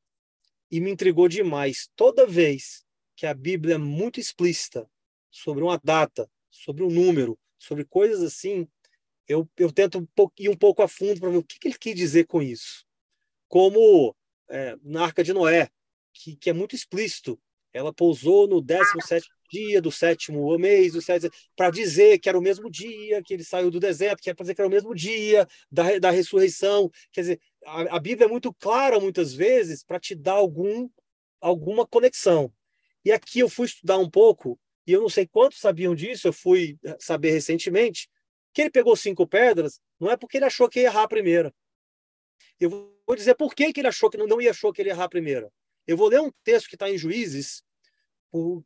e 0.70 0.80
me 0.82 0.92
intrigou 0.92 1.28
demais. 1.28 1.90
Toda 1.96 2.26
vez 2.26 2.86
que 3.18 3.26
a 3.26 3.34
Bíblia 3.34 3.76
é 3.76 3.80
muito 3.80 4.20
explícita 4.20 4.88
sobre 5.32 5.64
uma 5.64 5.82
data, 5.84 6.30
sobre 6.52 6.84
um 6.84 6.90
número, 6.90 7.38
sobre 7.58 7.84
coisas 7.84 8.22
assim, 8.22 8.68
eu, 9.28 9.50
eu 9.58 9.72
tento 9.72 10.08
ir 10.38 10.50
um 10.50 10.56
pouco 10.56 10.84
a 10.84 10.88
fundo 10.88 11.20
para 11.20 11.32
ver 11.32 11.38
o 11.38 11.44
que, 11.44 11.60
que 11.60 11.68
ele 11.68 11.78
quis 11.78 11.96
dizer 11.96 12.28
com 12.28 12.42
isso. 12.42 12.86
Como 13.48 14.16
é, 14.48 14.78
na 14.84 15.04
Arca 15.04 15.24
de 15.24 15.34
Noé, 15.34 15.68
que, 16.14 16.36
que 16.36 16.50
é 16.52 16.54
muito 16.54 16.76
explícito. 16.76 17.40
Ela 17.74 17.92
pousou 17.92 18.48
no 18.48 18.62
17 18.62 19.28
dia 19.50 19.82
do 19.82 19.92
sétimo 19.92 20.58
mês, 20.58 20.94
para 21.56 21.72
dizer 21.72 22.20
que 22.20 22.28
era 22.28 22.38
o 22.38 22.42
mesmo 22.42 22.70
dia 22.70 23.24
que 23.24 23.34
ele 23.34 23.44
saiu 23.44 23.72
do 23.72 23.80
deserto, 23.80 24.22
que 24.22 24.30
era 24.30 24.36
para 24.36 24.44
dizer 24.44 24.56
que 24.56 24.62
era 24.62 24.68
o 24.68 24.72
mesmo 24.72 24.94
dia 24.94 25.48
da, 25.72 25.98
da 26.00 26.12
ressurreição. 26.12 26.92
Quer 27.12 27.22
dizer, 27.22 27.42
a, 27.66 27.96
a 27.96 28.00
Bíblia 28.00 28.26
é 28.26 28.30
muito 28.30 28.54
clara 28.54 29.00
muitas 29.00 29.34
vezes 29.34 29.84
para 29.84 30.00
te 30.00 30.14
dar 30.14 30.34
algum, 30.34 30.90
alguma 31.40 31.88
conexão. 31.88 32.52
E 33.08 33.12
aqui 33.14 33.40
eu 33.40 33.48
fui 33.48 33.68
estudar 33.68 33.98
um 33.98 34.10
pouco, 34.10 34.60
e 34.86 34.92
eu 34.92 35.00
não 35.00 35.08
sei 35.08 35.26
quantos 35.26 35.62
sabiam 35.62 35.96
disso, 35.96 36.28
eu 36.28 36.34
fui 36.34 36.78
saber 37.00 37.32
recentemente, 37.32 38.10
que 38.54 38.64
ele 38.64 38.70
pegou 38.70 38.98
cinco 38.98 39.26
pedras, 39.26 39.80
não 39.98 40.12
é 40.12 40.18
porque 40.18 40.36
ele 40.36 40.44
achou 40.44 40.68
que 40.68 40.82
ia 40.82 40.88
errar 40.88 41.04
a 41.04 41.08
primeira. 41.08 41.56
Eu 42.60 42.70
vou 42.70 43.16
dizer 43.16 43.36
por 43.36 43.56
que, 43.56 43.72
que 43.72 43.80
ele 43.80 43.88
achou 43.88 44.10
que 44.10 44.18
não, 44.18 44.28
não 44.28 44.42
ia 44.42 44.52
achou 44.52 44.74
que 44.74 44.82
ele 44.82 44.90
ia 44.90 44.94
errar 44.94 45.06
a 45.06 45.10
primeira. 45.10 45.50
Eu 45.88 45.96
vou 45.96 46.10
ler 46.10 46.20
um 46.20 46.30
texto 46.44 46.68
que 46.68 46.76
está 46.76 46.92
em 46.92 46.98
Juízes, 46.98 47.64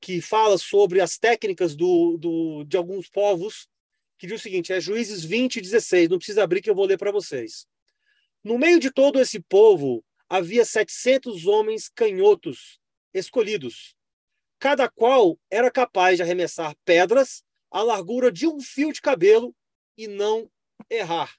que 0.01 0.19
fala 0.21 0.57
sobre 0.57 1.01
as 1.01 1.19
técnicas 1.19 1.75
do, 1.75 2.17
do, 2.17 2.63
de 2.63 2.77
alguns 2.77 3.07
povos, 3.12 3.69
que 4.17 4.25
diz 4.25 4.39
o 4.39 4.43
seguinte: 4.43 4.74
é 4.74 4.81
Juízes 4.81 5.24
20, 5.24 5.62
16. 5.62 6.10
Não 6.10 6.17
precisa 6.17 6.41
abrir 6.41 6.63
que 6.63 6.69
eu 6.71 6.74
vou 6.74 6.88
ler 6.88 6.98
para 6.98 7.12
vocês. 7.12 7.67
No 8.43 8.57
meio 8.57 8.79
de 8.79 8.89
todo 8.89 9.21
esse 9.21 9.39
povo, 9.39 10.03
havia 10.27 10.65
700 10.65 11.45
homens 11.45 11.91
canhotos 11.93 12.79
escolhidos, 13.13 13.95
cada 14.62 14.88
qual 14.88 15.39
era 15.50 15.72
capaz 15.72 16.18
de 16.18 16.22
arremessar 16.22 16.77
pedras 16.86 17.44
à 17.72 17.82
largura 17.82 18.32
de 18.32 18.46
um 18.46 18.62
fio 18.62 18.94
de 18.94 19.01
cabelo 19.01 19.56
e 19.98 20.06
não 20.06 20.48
errar. 20.88 21.36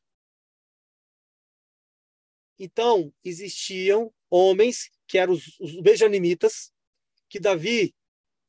Então, 2.59 3.15
existiam 3.25 4.13
homens 4.29 4.91
que 5.07 5.19
eram 5.19 5.35
os, 5.35 5.57
os 5.61 5.77
que 7.29 7.39
Davi, 7.39 7.95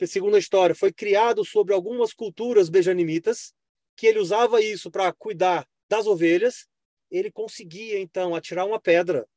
segundo 0.07 0.35
a 0.35 0.39
história, 0.39 0.73
foi 0.73 0.91
criado 0.91 1.45
sobre 1.45 1.71
algumas 1.71 2.11
culturas 2.11 2.67
bejanimitas, 2.67 3.53
que 3.95 4.07
ele 4.07 4.17
usava 4.17 4.59
isso 4.59 4.89
para 4.89 5.13
cuidar 5.13 5.69
das 5.87 6.07
ovelhas. 6.07 6.67
Ele 7.11 7.31
conseguia, 7.31 7.99
então, 7.99 8.33
atirar 8.33 8.65
uma 8.65 8.81
pedra 8.81 9.27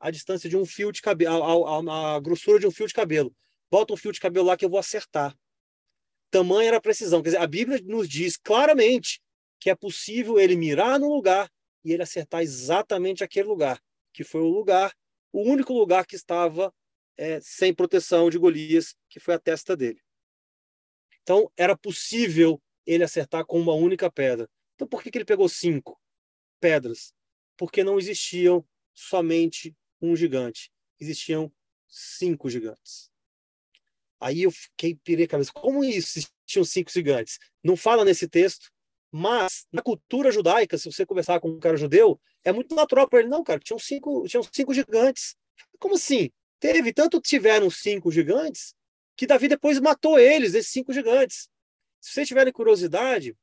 à 0.00 0.10
distância 0.10 0.50
de 0.50 0.56
um 0.56 0.66
fio 0.66 0.90
de 0.90 1.00
cabelo, 1.00 1.44
a 1.88 2.18
grossura 2.18 2.58
de 2.58 2.66
um 2.66 2.72
fio 2.72 2.88
de 2.88 2.94
cabelo. 2.94 3.32
Bota 3.70 3.94
um 3.94 3.96
fio 3.96 4.12
de 4.12 4.20
cabelo 4.20 4.46
lá 4.46 4.56
que 4.56 4.64
eu 4.64 4.70
vou 4.70 4.78
acertar. 4.78 5.36
Tamanha 6.30 6.68
era 6.68 6.76
a 6.78 6.80
precisão. 6.80 7.22
Quer 7.22 7.30
dizer, 7.30 7.42
a 7.42 7.46
Bíblia 7.46 7.80
nos 7.84 8.08
diz 8.08 8.36
claramente 8.36 9.20
que 9.58 9.70
é 9.70 9.74
possível 9.74 10.38
ele 10.38 10.56
mirar 10.56 10.98
no 10.98 11.12
lugar 11.12 11.50
e 11.84 11.92
ele 11.92 12.02
acertar 12.02 12.42
exatamente 12.42 13.22
aquele 13.22 13.48
lugar, 13.48 13.80
que 14.12 14.24
foi 14.24 14.40
o 14.40 14.48
lugar 14.48 14.94
o 15.32 15.42
único 15.42 15.72
lugar 15.72 16.06
que 16.06 16.16
estava 16.16 16.72
é, 17.16 17.40
sem 17.40 17.74
proteção 17.74 18.30
de 18.30 18.38
Golias, 18.38 18.94
que 19.08 19.20
foi 19.20 19.34
a 19.34 19.38
testa 19.38 19.76
dele. 19.76 20.00
Então, 21.22 21.50
era 21.56 21.76
possível 21.76 22.60
ele 22.86 23.04
acertar 23.04 23.44
com 23.44 23.60
uma 23.60 23.74
única 23.74 24.10
pedra. 24.10 24.48
Então, 24.74 24.88
por 24.88 25.02
que, 25.02 25.10
que 25.10 25.18
ele 25.18 25.24
pegou 25.24 25.48
cinco 25.48 26.00
pedras? 26.58 27.14
Porque 27.56 27.84
não 27.84 27.98
existiam 27.98 28.66
somente 28.94 29.76
um 30.00 30.16
gigante, 30.16 30.72
existiam 30.98 31.52
cinco 31.86 32.48
gigantes. 32.48 33.09
Aí 34.20 34.42
eu 34.42 34.50
fiquei 34.50 34.94
pirei 34.94 35.24
a 35.24 35.28
cabeça. 35.28 35.52
Como 35.52 35.82
isso? 35.82 36.18
Existiam 36.18 36.64
cinco 36.64 36.90
gigantes? 36.90 37.38
Não 37.64 37.76
fala 37.76 38.04
nesse 38.04 38.28
texto, 38.28 38.70
mas 39.10 39.66
na 39.72 39.82
cultura 39.82 40.30
judaica, 40.30 40.76
se 40.78 40.90
você 40.90 41.06
conversar 41.06 41.40
com 41.40 41.48
um 41.48 41.58
cara 41.58 41.76
judeu, 41.76 42.20
é 42.44 42.52
muito 42.52 42.74
natural 42.74 43.08
para 43.08 43.20
ele, 43.20 43.28
não, 43.28 43.42
cara, 43.42 43.58
tinham 43.58 43.78
cinco, 43.78 44.26
tinham 44.28 44.42
cinco 44.42 44.74
gigantes. 44.74 45.36
Como 45.78 45.94
assim? 45.94 46.30
Teve, 46.60 46.92
tanto 46.92 47.20
tiveram 47.20 47.70
cinco 47.70 48.12
gigantes, 48.12 48.74
que 49.16 49.26
Davi 49.26 49.48
depois 49.48 49.80
matou 49.80 50.18
eles, 50.18 50.54
esses 50.54 50.70
cinco 50.70 50.92
gigantes. 50.92 51.48
Se 52.00 52.12
vocês 52.12 52.28
tiverem 52.28 52.52
curiosidade, 52.52 53.36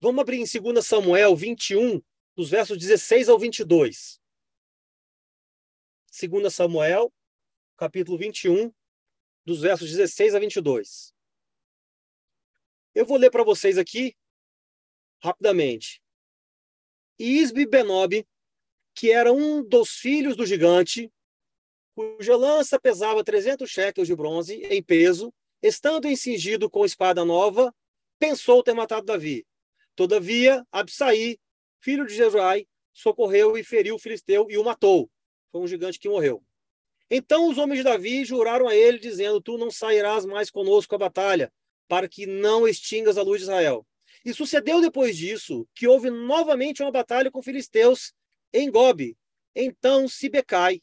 vamos 0.00 0.20
abrir 0.20 0.38
em 0.38 0.44
2 0.44 0.84
Samuel 0.84 1.34
21, 1.34 2.02
dos 2.36 2.50
versos 2.50 2.76
16 2.76 3.28
ao 3.28 3.38
22. 3.38 4.20
2 6.20 6.52
Samuel, 6.52 7.12
capítulo 7.76 8.18
21, 8.18 8.72
dos 9.44 9.60
versos 9.60 9.90
16 9.90 10.34
a 10.34 10.38
22. 10.38 11.12
Eu 12.94 13.06
vou 13.06 13.16
ler 13.16 13.30
para 13.30 13.44
vocês 13.44 13.78
aqui 13.78 14.14
rapidamente. 15.22 16.02
Isbe 17.18 17.66
Benob, 17.66 18.26
que 18.94 19.10
era 19.10 19.32
um 19.32 19.62
dos 19.62 19.90
filhos 19.90 20.36
do 20.36 20.44
gigante, 20.44 21.10
cuja 21.94 22.36
lança 22.36 22.80
pesava 22.80 23.22
300 23.22 23.68
shekels 23.70 24.08
de 24.08 24.16
bronze 24.16 24.54
em 24.64 24.82
peso, 24.82 25.32
estando 25.62 26.08
encingido 26.08 26.68
com 26.68 26.84
espada 26.84 27.24
nova, 27.24 27.74
pensou 28.18 28.62
ter 28.62 28.74
matado 28.74 29.06
Davi. 29.06 29.46
Todavia, 29.94 30.66
Absaí, 30.72 31.38
filho 31.80 32.06
de 32.06 32.14
Jeruai, 32.14 32.66
socorreu 32.92 33.56
e 33.56 33.64
feriu 33.64 33.94
o 33.94 33.98
filisteu 33.98 34.50
e 34.50 34.58
o 34.58 34.64
matou. 34.64 35.10
Foi 35.50 35.60
um 35.60 35.66
gigante 35.66 35.98
que 35.98 36.08
morreu. 36.08 36.42
Então 37.14 37.50
os 37.50 37.58
homens 37.58 37.76
de 37.76 37.84
Davi 37.84 38.24
juraram 38.24 38.66
a 38.66 38.74
ele, 38.74 38.98
dizendo: 38.98 39.38
Tu 39.38 39.58
não 39.58 39.70
sairás 39.70 40.24
mais 40.24 40.50
conosco 40.50 40.94
à 40.94 40.98
batalha, 40.98 41.52
para 41.86 42.08
que 42.08 42.24
não 42.24 42.66
extingas 42.66 43.18
a 43.18 43.22
luz 43.22 43.40
de 43.40 43.42
Israel. 43.42 43.86
E 44.24 44.32
sucedeu 44.32 44.80
depois 44.80 45.14
disso 45.14 45.68
que 45.74 45.86
houve 45.86 46.08
novamente 46.08 46.80
uma 46.80 46.90
batalha 46.90 47.30
com 47.30 47.42
filisteus 47.42 48.14
em 48.50 48.70
Gobe. 48.70 49.14
Então 49.54 50.08
Sibecai, 50.08 50.80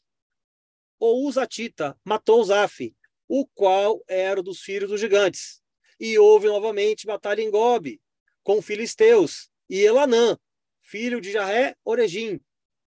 ou 1.00 1.26
Uzatita, 1.26 1.98
matou 2.04 2.44
Zaf, 2.44 2.94
o 3.26 3.44
qual 3.48 4.00
era 4.06 4.40
dos 4.40 4.60
filhos 4.60 4.90
dos 4.90 5.00
gigantes. 5.00 5.60
E 5.98 6.16
houve 6.16 6.46
novamente 6.46 7.08
batalha 7.08 7.42
em 7.42 7.50
Gobe 7.50 8.00
com 8.44 8.62
filisteus. 8.62 9.50
E 9.68 9.80
Elanã, 9.80 10.38
filho 10.80 11.20
de 11.20 11.32
Jaré 11.32 11.74
Oregim, 11.84 12.40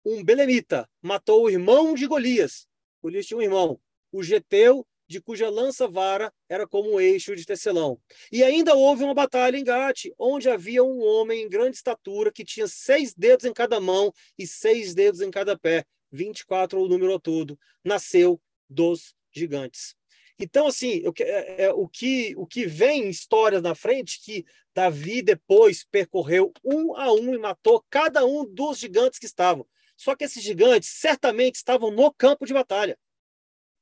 um 0.04 0.22
belemita, 0.22 0.86
matou 1.00 1.44
o 1.44 1.50
irmão 1.50 1.94
de 1.94 2.06
Golias. 2.06 2.68
Golias 3.02 3.26
tinha 3.26 3.38
um 3.38 3.42
irmão, 3.42 3.80
o 4.12 4.22
Geteu 4.22 4.86
de 5.10 5.20
cuja 5.20 5.50
lança-vara 5.50 6.32
era 6.48 6.68
como 6.68 6.94
um 6.94 7.00
eixo 7.00 7.34
de 7.34 7.44
tecelão. 7.44 8.00
E 8.30 8.44
ainda 8.44 8.76
houve 8.76 9.02
uma 9.02 9.12
batalha 9.12 9.56
em 9.56 9.64
Gate, 9.64 10.06
onde 10.16 10.48
havia 10.48 10.84
um 10.84 11.02
homem 11.02 11.42
em 11.42 11.48
grande 11.48 11.74
estatura 11.74 12.30
que 12.30 12.44
tinha 12.44 12.68
seis 12.68 13.12
dedos 13.12 13.44
em 13.44 13.52
cada 13.52 13.80
mão 13.80 14.12
e 14.38 14.46
seis 14.46 14.94
dedos 14.94 15.20
em 15.20 15.28
cada 15.28 15.58
pé, 15.58 15.84
24 16.12 16.80
o 16.80 16.86
número 16.86 17.18
todo, 17.18 17.58
nasceu 17.84 18.40
dos 18.68 19.12
gigantes. 19.32 19.96
Então, 20.38 20.68
assim, 20.68 21.02
é, 21.18 21.64
é, 21.64 21.72
o, 21.72 21.86
que, 21.86 22.32
o 22.36 22.46
que 22.46 22.64
vem 22.64 23.04
em 23.04 23.10
histórias 23.10 23.60
na 23.60 23.74
frente, 23.74 24.20
que 24.24 24.46
Davi 24.72 25.22
depois 25.22 25.84
percorreu 25.84 26.52
um 26.64 26.96
a 26.96 27.12
um 27.12 27.34
e 27.34 27.38
matou 27.38 27.84
cada 27.90 28.24
um 28.24 28.46
dos 28.46 28.78
gigantes 28.78 29.18
que 29.18 29.26
estavam. 29.26 29.66
Só 30.00 30.16
que 30.16 30.24
esses 30.24 30.42
gigantes 30.42 30.88
certamente 30.88 31.56
estavam 31.56 31.90
no 31.90 32.10
campo 32.10 32.46
de 32.46 32.54
batalha. 32.54 32.98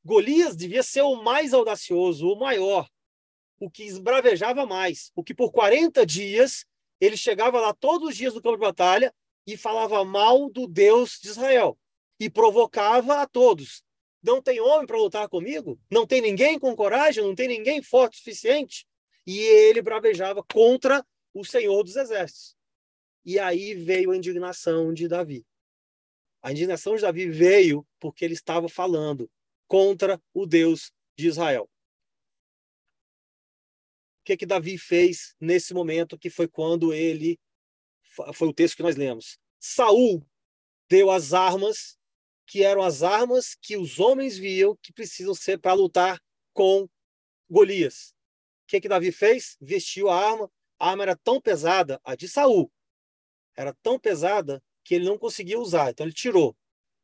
Golias 0.04 0.56
devia 0.56 0.82
ser 0.82 1.02
o 1.02 1.22
mais 1.22 1.54
audacioso, 1.54 2.26
o 2.26 2.36
maior, 2.36 2.90
o 3.60 3.70
que 3.70 3.84
esbravejava 3.84 4.66
mais, 4.66 5.12
o 5.14 5.22
que 5.22 5.32
por 5.32 5.52
40 5.52 6.04
dias 6.04 6.66
ele 7.00 7.16
chegava 7.16 7.60
lá 7.60 7.72
todos 7.72 8.08
os 8.08 8.16
dias 8.16 8.34
no 8.34 8.42
campo 8.42 8.56
de 8.56 8.62
batalha 8.62 9.14
e 9.46 9.56
falava 9.56 10.04
mal 10.04 10.50
do 10.50 10.66
Deus 10.66 11.20
de 11.22 11.28
Israel 11.28 11.78
e 12.18 12.28
provocava 12.28 13.22
a 13.22 13.26
todos. 13.26 13.84
Não 14.20 14.42
tem 14.42 14.58
homem 14.58 14.88
para 14.88 14.98
lutar 14.98 15.28
comigo? 15.28 15.78
Não 15.88 16.04
tem 16.04 16.20
ninguém 16.20 16.58
com 16.58 16.74
coragem? 16.74 17.22
Não 17.22 17.36
tem 17.36 17.46
ninguém 17.46 17.80
forte 17.80 18.14
o 18.14 18.18
suficiente? 18.18 18.88
E 19.24 19.38
ele 19.38 19.80
bravejava 19.80 20.42
contra 20.42 21.06
o 21.32 21.44
Senhor 21.44 21.80
dos 21.84 21.94
Exércitos. 21.94 22.56
E 23.24 23.38
aí 23.38 23.72
veio 23.72 24.10
a 24.10 24.16
indignação 24.16 24.92
de 24.92 25.06
Davi. 25.06 25.46
A 26.42 26.52
indignação 26.52 26.94
de 26.94 27.02
Davi 27.02 27.28
veio 27.28 27.86
porque 27.98 28.24
ele 28.24 28.34
estava 28.34 28.68
falando 28.68 29.30
contra 29.66 30.20
o 30.32 30.46
Deus 30.46 30.92
de 31.16 31.26
Israel. 31.26 31.68
O 34.20 34.24
que 34.24 34.36
que 34.36 34.46
Davi 34.46 34.78
fez 34.78 35.34
nesse 35.40 35.74
momento 35.74 36.18
que 36.18 36.30
foi 36.30 36.46
quando 36.46 36.92
ele 36.92 37.38
foi 38.34 38.48
o 38.48 38.52
texto 38.52 38.76
que 38.76 38.82
nós 38.82 38.96
lemos. 38.96 39.38
Saul 39.60 40.26
deu 40.88 41.10
as 41.10 41.32
armas 41.32 41.98
que 42.46 42.64
eram 42.64 42.82
as 42.82 43.02
armas 43.02 43.54
que 43.54 43.76
os 43.76 44.00
homens 44.00 44.38
viam 44.38 44.76
que 44.82 44.92
precisam 44.92 45.34
ser 45.34 45.58
para 45.58 45.74
lutar 45.74 46.20
com 46.52 46.88
Golias. 47.48 48.14
O 48.64 48.68
que 48.68 48.80
que 48.80 48.88
Davi 48.88 49.12
fez? 49.12 49.56
Vestiu 49.60 50.08
a 50.08 50.16
arma. 50.16 50.50
A 50.78 50.90
arma 50.90 51.02
era 51.02 51.16
tão 51.16 51.40
pesada, 51.40 52.00
a 52.04 52.14
de 52.14 52.28
Saul, 52.28 52.70
era 53.56 53.74
tão 53.82 53.98
pesada 53.98 54.62
que 54.88 54.94
ele 54.94 55.04
não 55.04 55.18
conseguia 55.18 55.60
usar. 55.60 55.90
Então 55.90 56.06
ele 56.06 56.14
tirou. 56.14 56.56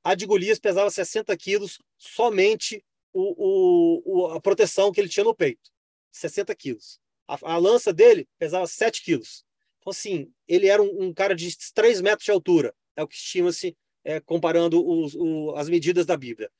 A 0.02 0.14
de 0.14 0.24
Golias 0.24 0.58
pesava 0.58 0.90
60 0.90 1.36
quilos 1.36 1.78
somente 1.98 2.82
o, 3.12 4.02
o, 4.04 4.26
a 4.28 4.40
proteção 4.40 4.90
que 4.90 4.98
ele 4.98 5.08
tinha 5.08 5.22
no 5.22 5.34
peito, 5.34 5.70
60 6.10 6.54
quilos. 6.54 6.98
A, 7.28 7.52
a 7.52 7.58
lança 7.58 7.92
dele 7.92 8.26
pesava 8.38 8.66
7 8.66 9.02
quilos. 9.02 9.44
Então, 9.78 9.90
assim, 9.90 10.32
ele 10.48 10.66
era 10.66 10.82
um, 10.82 11.04
um 11.04 11.12
cara 11.12 11.34
de 11.34 11.54
3 11.74 12.00
metros 12.00 12.24
de 12.24 12.30
altura, 12.30 12.74
é 12.96 13.02
o 13.02 13.06
que 13.06 13.16
estima-se 13.16 13.76
é, 14.02 14.18
comparando 14.18 14.84
os, 14.84 15.14
o, 15.14 15.54
as 15.54 15.68
medidas 15.68 16.06
da 16.06 16.16
Bíblia. 16.16 16.50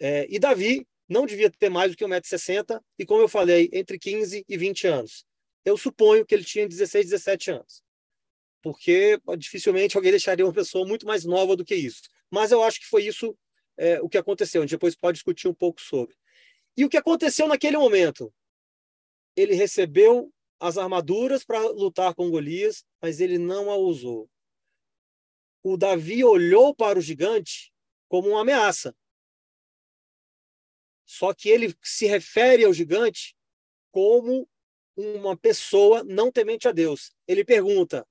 É, 0.00 0.26
e 0.30 0.38
Davi 0.38 0.86
não 1.08 1.26
devia 1.26 1.50
ter 1.50 1.68
mais 1.68 1.90
do 1.90 1.96
que 1.96 2.04
1,60m, 2.04 2.80
e 2.98 3.04
como 3.04 3.20
eu 3.20 3.28
falei, 3.28 3.68
entre 3.72 3.98
15 3.98 4.44
e 4.48 4.56
20 4.56 4.86
anos. 4.86 5.26
Eu 5.64 5.76
suponho 5.76 6.24
que 6.24 6.34
ele 6.34 6.44
tinha 6.44 6.68
16, 6.68 7.06
17 7.06 7.50
anos. 7.50 7.82
Porque 8.62 9.20
dificilmente 9.38 9.96
alguém 9.96 10.10
deixaria 10.10 10.44
uma 10.44 10.52
pessoa 10.52 10.86
muito 10.86 11.06
mais 11.06 11.24
nova 11.24 11.56
do 11.56 11.64
que 11.64 11.74
isso. 11.74 12.02
Mas 12.30 12.50
eu 12.50 12.62
acho 12.62 12.80
que 12.80 12.86
foi 12.86 13.04
isso 13.04 13.36
é, 13.76 14.00
o 14.00 14.08
que 14.08 14.18
aconteceu. 14.18 14.60
A 14.60 14.64
gente 14.64 14.72
depois 14.72 14.94
pode 14.94 15.16
discutir 15.16 15.48
um 15.48 15.54
pouco 15.54 15.80
sobre. 15.80 16.16
E 16.76 16.84
o 16.84 16.88
que 16.88 16.96
aconteceu 16.96 17.46
naquele 17.48 17.76
momento? 17.76 18.32
Ele 19.36 19.54
recebeu 19.54 20.32
as 20.60 20.76
armaduras 20.76 21.44
para 21.44 21.60
lutar 21.60 22.14
com 22.14 22.30
Golias, 22.30 22.84
mas 23.00 23.20
ele 23.20 23.38
não 23.38 23.70
a 23.70 23.76
usou. 23.76 24.28
O 25.62 25.76
Davi 25.76 26.24
olhou 26.24 26.74
para 26.74 26.98
o 26.98 27.02
gigante 27.02 27.72
como 28.08 28.30
uma 28.30 28.40
ameaça. 28.40 28.94
Só 31.06 31.32
que 31.32 31.48
ele 31.48 31.74
se 31.82 32.06
refere 32.06 32.64
ao 32.64 32.72
gigante 32.72 33.36
como 33.90 34.48
uma 34.96 35.36
pessoa 35.36 36.02
não 36.04 36.30
temente 36.30 36.68
a 36.68 36.72
Deus. 36.72 37.14
Ele 37.26 37.44
pergunta: 37.44 38.06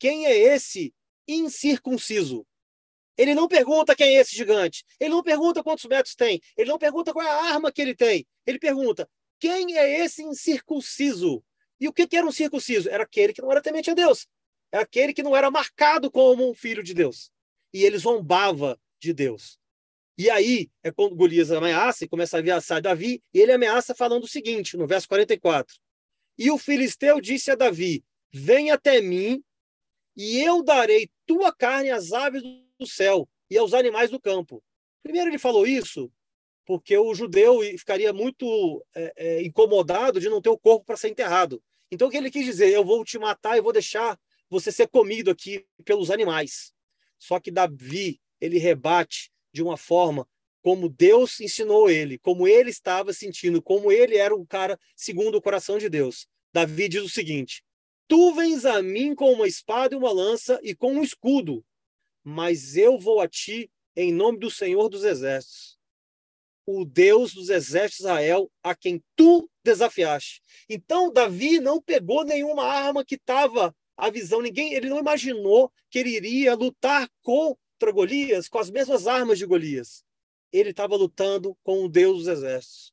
quem 0.00 0.26
é 0.26 0.36
esse 0.36 0.92
incircunciso? 1.28 2.44
Ele 3.18 3.34
não 3.34 3.46
pergunta 3.46 3.94
quem 3.94 4.16
é 4.16 4.20
esse 4.22 4.34
gigante. 4.34 4.82
Ele 4.98 5.10
não 5.10 5.22
pergunta 5.22 5.62
quantos 5.62 5.84
metros 5.84 6.14
tem. 6.14 6.40
Ele 6.56 6.70
não 6.70 6.78
pergunta 6.78 7.12
qual 7.12 7.24
é 7.24 7.30
a 7.30 7.52
arma 7.52 7.70
que 7.70 7.82
ele 7.82 7.94
tem. 7.94 8.26
Ele 8.46 8.58
pergunta: 8.58 9.08
quem 9.38 9.76
é 9.76 10.00
esse 10.02 10.22
incircunciso? 10.22 11.44
E 11.78 11.86
o 11.86 11.92
que 11.92 12.08
era 12.16 12.26
um 12.26 12.32
circunciso? 12.32 12.88
Era 12.88 13.04
aquele 13.04 13.34
que 13.34 13.42
não 13.42 13.50
era 13.50 13.60
temente 13.60 13.90
a 13.90 13.94
Deus. 13.94 14.26
Era 14.72 14.84
aquele 14.84 15.12
que 15.12 15.22
não 15.22 15.36
era 15.36 15.50
marcado 15.50 16.10
como 16.10 16.50
um 16.50 16.54
filho 16.54 16.82
de 16.82 16.94
Deus. 16.94 17.30
E 17.72 17.84
ele 17.84 17.98
zombava 17.98 18.80
de 18.98 19.12
Deus. 19.12 19.58
E 20.16 20.30
aí 20.30 20.70
é 20.82 20.90
quando 20.90 21.14
Golias 21.14 21.50
ameaça 21.50 22.04
e 22.04 22.08
começa 22.08 22.36
a 22.36 22.40
ameaçar 22.40 22.80
Davi, 22.80 23.22
e 23.32 23.38
ele 23.38 23.52
ameaça 23.52 23.94
falando 23.94 24.24
o 24.24 24.28
seguinte, 24.28 24.76
no 24.76 24.86
verso 24.86 25.08
44. 25.08 25.76
E 26.38 26.50
o 26.50 26.56
filisteu 26.56 27.20
disse 27.20 27.50
a 27.50 27.54
Davi: 27.54 28.02
Vem 28.32 28.70
até 28.70 29.00
mim, 29.00 29.42
e 30.22 30.38
eu 30.42 30.62
darei 30.62 31.08
tua 31.24 31.50
carne 31.50 31.90
às 31.90 32.12
aves 32.12 32.42
do 32.78 32.86
céu 32.86 33.26
e 33.48 33.56
aos 33.56 33.72
animais 33.72 34.10
do 34.10 34.20
campo. 34.20 34.62
Primeiro 35.02 35.30
ele 35.30 35.38
falou 35.38 35.66
isso 35.66 36.12
porque 36.66 36.94
o 36.94 37.14
judeu 37.14 37.60
ficaria 37.78 38.12
muito 38.12 38.84
é, 38.94 39.12
é, 39.16 39.42
incomodado 39.42 40.20
de 40.20 40.28
não 40.28 40.42
ter 40.42 40.50
o 40.50 40.58
corpo 40.58 40.84
para 40.84 40.98
ser 40.98 41.08
enterrado. 41.08 41.62
Então 41.90 42.06
o 42.06 42.10
que 42.10 42.18
ele 42.18 42.30
quis 42.30 42.44
dizer? 42.44 42.70
Eu 42.70 42.84
vou 42.84 43.02
te 43.02 43.18
matar 43.18 43.56
e 43.56 43.62
vou 43.62 43.72
deixar 43.72 44.20
você 44.50 44.70
ser 44.70 44.88
comido 44.88 45.30
aqui 45.30 45.66
pelos 45.86 46.10
animais. 46.10 46.70
Só 47.18 47.40
que 47.40 47.50
Davi 47.50 48.20
ele 48.42 48.58
rebate 48.58 49.32
de 49.50 49.62
uma 49.62 49.78
forma 49.78 50.28
como 50.60 50.90
Deus 50.90 51.40
ensinou 51.40 51.88
ele, 51.88 52.18
como 52.18 52.46
ele 52.46 52.68
estava 52.68 53.14
sentindo, 53.14 53.62
como 53.62 53.90
ele 53.90 54.18
era 54.18 54.34
o 54.34 54.46
cara 54.46 54.78
segundo 54.94 55.36
o 55.36 55.42
coração 55.42 55.78
de 55.78 55.88
Deus. 55.88 56.28
Davi 56.52 56.90
diz 56.90 57.02
o 57.02 57.08
seguinte: 57.08 57.64
Tu 58.10 58.34
vens 58.34 58.64
a 58.64 58.82
mim 58.82 59.14
com 59.14 59.32
uma 59.32 59.46
espada 59.46 59.94
e 59.94 59.96
uma 59.96 60.10
lança 60.10 60.58
e 60.64 60.74
com 60.74 60.94
um 60.94 61.02
escudo, 61.04 61.64
mas 62.24 62.76
eu 62.76 62.98
vou 62.98 63.20
a 63.20 63.28
ti 63.28 63.70
em 63.94 64.12
nome 64.12 64.40
do 64.40 64.50
Senhor 64.50 64.88
dos 64.88 65.04
Exércitos, 65.04 65.78
o 66.66 66.84
Deus 66.84 67.32
dos 67.32 67.48
exércitos 67.48 67.98
de 67.98 68.02
Israel, 68.02 68.50
a 68.64 68.74
quem 68.74 69.00
tu 69.14 69.48
desafiaste. 69.64 70.42
Então 70.68 71.12
Davi 71.12 71.60
não 71.60 71.80
pegou 71.80 72.24
nenhuma 72.24 72.64
arma 72.64 73.04
que 73.04 73.14
estava 73.14 73.72
à 73.96 74.10
visão, 74.10 74.42
ninguém, 74.42 74.74
ele 74.74 74.88
não 74.88 74.98
imaginou 74.98 75.72
que 75.88 76.00
ele 76.00 76.10
iria 76.10 76.56
lutar 76.56 77.08
contra 77.22 77.92
Golias 77.92 78.48
com 78.48 78.58
as 78.58 78.72
mesmas 78.72 79.06
armas 79.06 79.38
de 79.38 79.46
Golias. 79.46 80.02
Ele 80.52 80.70
estava 80.70 80.96
lutando 80.96 81.56
com 81.62 81.84
o 81.84 81.88
Deus 81.88 82.18
dos 82.18 82.26
exércitos. 82.26 82.92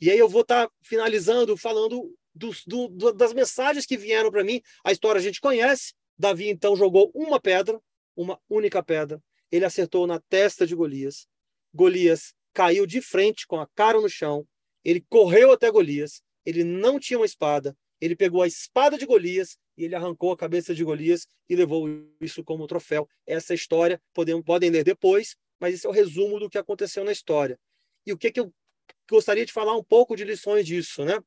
E 0.00 0.08
aí 0.08 0.18
eu 0.18 0.28
vou 0.28 0.42
estar 0.42 0.68
tá 0.68 0.72
finalizando 0.84 1.56
falando 1.56 2.16
dos, 2.34 2.64
do, 2.66 2.88
do, 2.88 3.12
das 3.12 3.32
mensagens 3.32 3.86
que 3.86 3.96
vieram 3.96 4.30
para 4.30 4.44
mim. 4.44 4.60
A 4.84 4.92
história 4.92 5.18
a 5.18 5.22
gente 5.22 5.40
conhece. 5.40 5.94
Davi 6.18 6.48
então 6.48 6.76
jogou 6.76 7.10
uma 7.14 7.40
pedra, 7.40 7.80
uma 8.16 8.40
única 8.48 8.82
pedra. 8.82 9.22
Ele 9.50 9.64
acertou 9.64 10.06
na 10.06 10.20
testa 10.20 10.66
de 10.66 10.74
Golias. 10.74 11.26
Golias 11.74 12.34
caiu 12.52 12.86
de 12.86 13.00
frente 13.00 13.46
com 13.46 13.58
a 13.60 13.66
cara 13.74 14.00
no 14.00 14.08
chão. 14.08 14.46
Ele 14.84 15.04
correu 15.08 15.52
até 15.52 15.70
Golias. 15.70 16.22
Ele 16.44 16.64
não 16.64 16.98
tinha 16.98 17.18
uma 17.18 17.26
espada. 17.26 17.76
Ele 18.00 18.16
pegou 18.16 18.42
a 18.42 18.46
espada 18.46 18.98
de 18.98 19.06
Golias 19.06 19.56
e 19.76 19.84
ele 19.84 19.94
arrancou 19.94 20.32
a 20.32 20.36
cabeça 20.36 20.74
de 20.74 20.82
Golias 20.82 21.26
e 21.48 21.54
levou 21.54 21.88
isso 22.20 22.42
como 22.42 22.66
troféu. 22.66 23.08
Essa 23.26 23.54
história 23.54 24.00
podem, 24.12 24.42
podem 24.42 24.70
ler 24.70 24.84
depois, 24.84 25.36
mas 25.60 25.74
esse 25.74 25.86
é 25.86 25.88
o 25.88 25.92
resumo 25.92 26.40
do 26.40 26.50
que 26.50 26.58
aconteceu 26.58 27.04
na 27.04 27.12
história. 27.12 27.58
E 28.04 28.12
o 28.12 28.18
que, 28.18 28.32
que 28.32 28.40
eu 28.40 28.52
gostaria 29.08 29.46
de 29.46 29.52
falar 29.52 29.76
um 29.76 29.84
pouco 29.84 30.16
de 30.16 30.24
lições 30.24 30.66
disso, 30.66 31.04
né? 31.04 31.18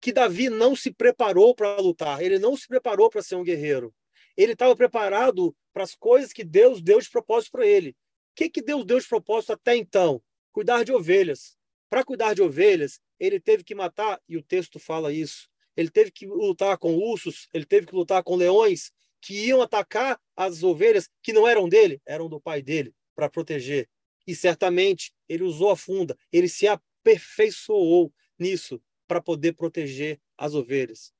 Que 0.00 0.12
Davi 0.12 0.48
não 0.48 0.76
se 0.76 0.92
preparou 0.92 1.54
para 1.54 1.76
lutar, 1.76 2.22
ele 2.22 2.38
não 2.38 2.56
se 2.56 2.66
preparou 2.66 3.10
para 3.10 3.22
ser 3.22 3.36
um 3.36 3.42
guerreiro. 3.42 3.94
Ele 4.36 4.52
estava 4.52 4.76
preparado 4.76 5.54
para 5.72 5.82
as 5.82 5.94
coisas 5.94 6.32
que 6.32 6.44
Deus 6.44 6.80
deu 6.80 7.00
de 7.00 7.10
propósito 7.10 7.52
para 7.52 7.66
ele. 7.66 7.90
O 7.90 7.94
que, 8.36 8.48
que 8.48 8.62
Deus 8.62 8.84
deu 8.84 9.00
de 9.00 9.08
propósito 9.08 9.52
até 9.52 9.76
então? 9.76 10.22
Cuidar 10.52 10.84
de 10.84 10.92
ovelhas. 10.92 11.56
Para 11.90 12.04
cuidar 12.04 12.34
de 12.34 12.42
ovelhas, 12.42 13.00
ele 13.18 13.40
teve 13.40 13.64
que 13.64 13.74
matar, 13.74 14.20
e 14.28 14.36
o 14.36 14.42
texto 14.42 14.78
fala 14.78 15.12
isso, 15.12 15.48
ele 15.76 15.90
teve 15.90 16.10
que 16.10 16.26
lutar 16.26 16.76
com 16.78 16.96
ursos, 16.96 17.48
ele 17.52 17.64
teve 17.64 17.86
que 17.86 17.94
lutar 17.94 18.22
com 18.22 18.36
leões 18.36 18.92
que 19.20 19.46
iam 19.46 19.62
atacar 19.62 20.20
as 20.36 20.62
ovelhas 20.62 21.08
que 21.22 21.32
não 21.32 21.46
eram 21.46 21.68
dele, 21.68 22.00
eram 22.06 22.28
do 22.28 22.40
pai 22.40 22.62
dele, 22.62 22.94
para 23.14 23.28
proteger. 23.28 23.88
E 24.26 24.34
certamente 24.34 25.12
ele 25.28 25.42
usou 25.42 25.70
a 25.70 25.76
funda, 25.76 26.16
ele 26.32 26.48
se 26.48 26.66
aperfeiçoou 26.68 28.12
nisso 28.38 28.80
para 29.08 29.20
poder 29.20 29.54
proteger 29.54 30.20
as 30.36 30.54
ovelhas. 30.54 31.12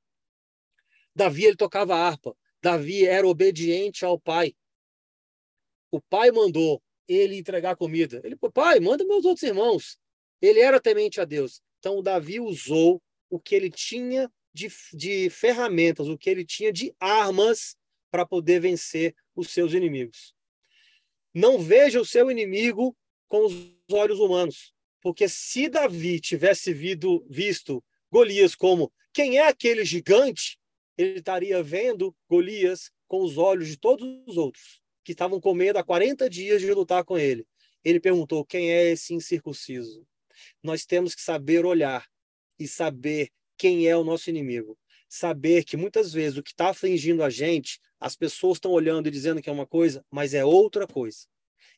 Davi 1.14 1.46
ele 1.46 1.56
tocava 1.56 1.96
harpa. 1.96 2.36
Davi 2.62 3.04
era 3.04 3.26
obediente 3.26 4.04
ao 4.04 4.20
pai. 4.20 4.54
O 5.90 6.00
pai 6.00 6.30
mandou 6.30 6.82
ele 7.08 7.36
entregar 7.38 7.74
comida. 7.74 8.20
Ele, 8.22 8.36
pai, 8.36 8.78
manda 8.78 9.04
meus 9.04 9.24
outros 9.24 9.42
irmãos. 9.42 9.98
Ele 10.40 10.60
era 10.60 10.80
temente 10.80 11.20
a 11.20 11.24
Deus. 11.24 11.62
Então, 11.78 12.02
Davi 12.02 12.38
usou 12.38 13.02
o 13.30 13.40
que 13.40 13.54
ele 13.54 13.70
tinha 13.70 14.30
de, 14.52 14.68
de 14.92 15.30
ferramentas, 15.30 16.08
o 16.08 16.18
que 16.18 16.28
ele 16.28 16.44
tinha 16.44 16.72
de 16.72 16.94
armas 17.00 17.76
para 18.10 18.26
poder 18.26 18.60
vencer 18.60 19.14
os 19.34 19.50
seus 19.50 19.72
inimigos. 19.72 20.34
Não 21.34 21.58
veja 21.58 22.00
o 22.00 22.04
seu 22.04 22.30
inimigo 22.30 22.96
com 23.28 23.44
os 23.44 23.54
olhos 23.92 24.18
humanos, 24.18 24.74
porque 25.00 25.28
se 25.28 25.68
Davi 25.68 26.20
tivesse 26.20 26.72
vido, 26.72 27.24
visto 27.28 27.82
Golias 28.10 28.54
como 28.54 28.92
quem 29.12 29.38
é 29.38 29.48
aquele 29.48 29.84
gigante, 29.84 30.58
ele 30.96 31.18
estaria 31.18 31.62
vendo 31.62 32.14
Golias 32.28 32.90
com 33.06 33.22
os 33.22 33.38
olhos 33.38 33.68
de 33.68 33.76
todos 33.76 34.06
os 34.26 34.36
outros 34.36 34.82
que 35.08 35.12
estavam 35.12 35.40
com 35.40 35.54
medo 35.54 35.78
há 35.78 35.82
40 35.82 36.28
dias 36.28 36.60
de 36.60 36.70
lutar 36.72 37.02
com 37.02 37.16
ele. 37.16 37.46
Ele 37.82 37.98
perguntou: 37.98 38.44
quem 38.44 38.70
é 38.70 38.90
esse 38.90 39.14
incircunciso? 39.14 40.06
Nós 40.62 40.84
temos 40.84 41.14
que 41.14 41.22
saber 41.22 41.64
olhar 41.64 42.06
e 42.58 42.68
saber 42.68 43.30
quem 43.56 43.88
é 43.88 43.96
o 43.96 44.04
nosso 44.04 44.28
inimigo. 44.28 44.78
Saber 45.08 45.64
que 45.64 45.76
muitas 45.76 46.12
vezes 46.12 46.36
o 46.36 46.42
que 46.42 46.50
está 46.50 46.68
afligindo 46.68 47.24
a 47.24 47.30
gente, 47.30 47.80
as 47.98 48.14
pessoas 48.14 48.58
estão 48.58 48.70
olhando 48.70 49.08
e 49.08 49.10
dizendo 49.10 49.40
que 49.40 49.48
é 49.48 49.52
uma 49.52 49.66
coisa, 49.66 50.04
mas 50.10 50.34
é 50.34 50.44
outra 50.44 50.86
coisa. 50.86 51.26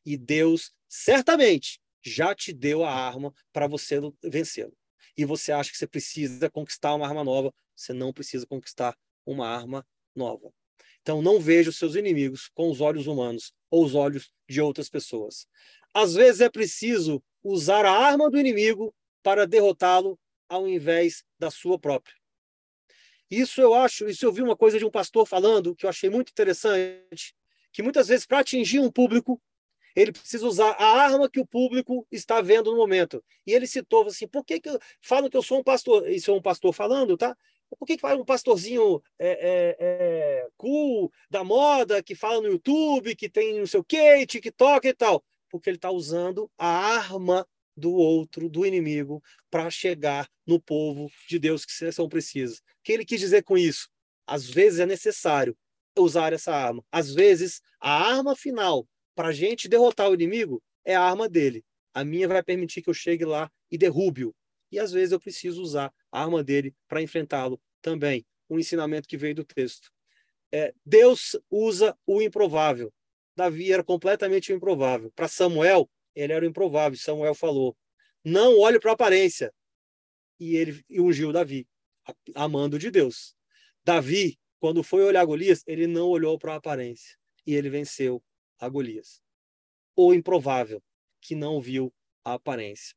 E 0.05 0.17
Deus 0.17 0.73
certamente 0.89 1.81
já 2.03 2.35
te 2.35 2.53
deu 2.53 2.85
a 2.85 2.93
arma 2.93 3.33
para 3.53 3.67
você 3.67 4.01
vencê-lo. 4.23 4.77
E 5.17 5.25
você 5.25 5.53
acha 5.53 5.71
que 5.71 5.77
você 5.77 5.87
precisa 5.87 6.51
conquistar 6.51 6.95
uma 6.95 7.07
arma 7.07 7.25
nova, 7.25 7.53
você 7.75 7.93
não 7.93 8.13
precisa 8.13 8.47
conquistar 8.47 8.97
uma 9.27 9.47
arma 9.47 9.87
nova. 10.15 10.53
Então 11.03 11.23
não 11.23 11.41
veja 11.41 11.71
os 11.71 11.77
seus 11.77 11.95
inimigos 11.95 12.51
com 12.55 12.71
os 12.71 12.81
olhos 12.81 13.07
humanos 13.07 13.53
ou 13.71 13.85
os 13.85 13.95
olhos 13.95 14.33
de 14.49 14.61
outras 14.61 14.89
pessoas. 14.89 15.47
Às 15.95 16.15
vezes 16.15 16.41
é 16.41 16.49
preciso 16.49 17.23
usar 17.43 17.85
a 17.85 17.93
arma 17.93 18.31
do 18.31 18.39
inimigo 18.39 18.95
para 19.23 19.47
derrotá-lo 19.47 20.19
ao 20.49 20.69
invés 20.69 21.25
da 21.39 21.51
sua 21.51 21.79
própria. 21.79 22.15
Isso 23.31 23.61
eu 23.61 23.75
acho, 23.75 24.09
isso 24.09 24.27
eu 24.27 24.33
vi 24.33 24.43
uma 24.43 24.57
coisa 24.57 24.79
de 24.79 24.85
um 24.85 24.91
pastor 24.91 25.25
falando 25.25 25.75
que 25.75 25.87
eu 25.87 25.91
achei 25.91 26.11
muito 26.11 26.31
interessante, 26.31 27.35
que 27.73 27.83
muitas 27.83 28.09
vezes 28.09 28.27
para 28.27 28.41
atingir 28.41 28.81
um 28.81 28.91
público, 28.91 29.41
ele 29.95 30.13
precisa 30.13 30.47
usar 30.47 30.71
a 30.73 31.03
arma 31.03 31.29
que 31.29 31.41
o 31.41 31.47
público 31.47 32.07
está 32.11 32.41
vendo 32.41 32.71
no 32.71 32.77
momento. 32.77 33.23
E 33.47 33.53
ele 33.53 33.67
citou 33.67 34.07
assim, 34.07 34.27
por 34.27 34.45
que, 34.45 34.61
que 34.61 34.71
falo 35.01 35.31
que 35.31 35.37
eu 35.37 35.43
sou 35.43 35.61
um 35.61 35.63
pastor? 35.65 36.09
Isso 36.09 36.31
é 36.31 36.35
um 36.35 36.43
pastor 36.43 36.73
falando, 36.73 37.17
tá? 37.17 37.37
Por 37.79 37.87
que, 37.87 37.97
que 37.97 38.01
fala 38.01 38.21
um 38.21 38.25
pastorzinho 38.25 39.01
é, 39.19 39.31
é, 39.31 39.77
é, 39.79 40.49
cool, 40.57 41.13
da 41.31 41.45
moda, 41.45 42.03
que 42.03 42.15
fala 42.15 42.41
no 42.41 42.49
YouTube, 42.49 43.15
que 43.15 43.29
tem 43.29 43.59
não 43.59 43.67
sei 43.67 43.81
o 43.81 43.85
que, 43.85 44.27
TikTok 44.27 44.89
e 44.89 44.95
tal? 44.95 45.25
Porque 45.49 45.71
ele 45.71 45.77
está 45.77 45.91
usando 45.91 46.51
a 46.59 46.67
arma 46.67 47.47
do 47.77 47.93
outro, 47.93 48.49
do 48.49 48.67
inimigo, 48.67 49.23
para 49.51 49.71
chegar 49.71 50.29
no 50.47 50.61
povo 50.61 51.11
de 51.29 51.39
Deus 51.39 51.65
que 51.65 51.93
são 51.93 52.09
precisos. 52.09 52.59
O 52.59 52.63
que 52.83 52.93
ele 52.93 53.05
quis 53.05 53.21
dizer 53.21 53.43
com 53.43 53.57
isso? 53.57 53.89
Às 54.27 54.49
vezes 54.49 54.81
é 54.81 54.87
necessário 54.87 55.57
usar 55.97 56.33
essa 56.33 56.53
arma. 56.53 56.85
Às 56.91 57.15
vezes, 57.15 57.61
a 57.81 57.91
arma 57.91 58.37
final 58.37 58.87
para 59.15 59.29
a 59.29 59.33
gente 59.33 59.69
derrotar 59.69 60.11
o 60.11 60.15
inimigo 60.15 60.63
é 60.85 60.95
a 60.95 61.03
arma 61.03 61.29
dele. 61.29 61.65
A 61.93 62.05
minha 62.05 62.29
vai 62.29 62.43
permitir 62.43 62.83
que 62.83 62.91
eu 62.91 62.95
chegue 62.95 63.25
lá 63.25 63.51
e 63.71 63.77
derrube-o. 63.77 64.35
E 64.71 64.79
às 64.79 64.93
vezes 64.93 65.13
eu 65.13 65.21
preciso 65.21 65.61
usar 65.63 65.93
a 66.13 66.23
arma 66.23 66.43
dele 66.43 66.75
para 66.89 67.03
enfrentá-lo 67.03 67.61
também. 67.83 68.25
Um 68.49 68.59
ensinamento 68.59 69.09
que 69.09 69.17
veio 69.17 69.35
do 69.35 69.45
texto. 69.45 69.91
É, 70.53 70.75
Deus 70.85 71.37
usa 71.51 71.97
o 72.07 72.21
improvável. 72.23 72.93
Davi 73.37 73.73
era 73.73 73.83
completamente 73.83 74.53
o 74.53 74.57
improvável. 74.57 75.11
Para 75.15 75.29
Samuel, 75.29 75.89
ele 76.15 76.33
era 76.33 76.45
o 76.45 76.49
improvável. 76.49 76.99
Samuel 76.99 77.35
falou: 77.35 77.77
Não 78.25 78.59
olhe 78.59 78.79
para 78.79 78.91
a 78.91 78.95
aparência. 78.95 79.53
E 80.39 80.57
ele 80.57 80.85
ungiu 80.91 81.33
Davi, 81.33 81.69
amando 82.35 82.79
de 82.79 82.91
Deus. 82.91 83.35
Davi, 83.85 84.39
quando 84.59 84.83
foi 84.83 85.03
olhar 85.03 85.25
Golias, 85.25 85.63
ele 85.67 85.87
não 85.87 86.09
olhou 86.09 86.39
para 86.39 86.55
a 86.55 86.57
aparência. 86.57 87.17
E 87.47 87.55
ele 87.55 87.71
venceu 87.71 88.23
a 88.61 88.69
Golias. 88.69 89.23
O 89.97 90.15
improvável, 90.15 90.83
que 91.21 91.35
não 91.35 91.61
viu 91.61 91.93
a 92.25 92.35
aparência. 92.35 92.95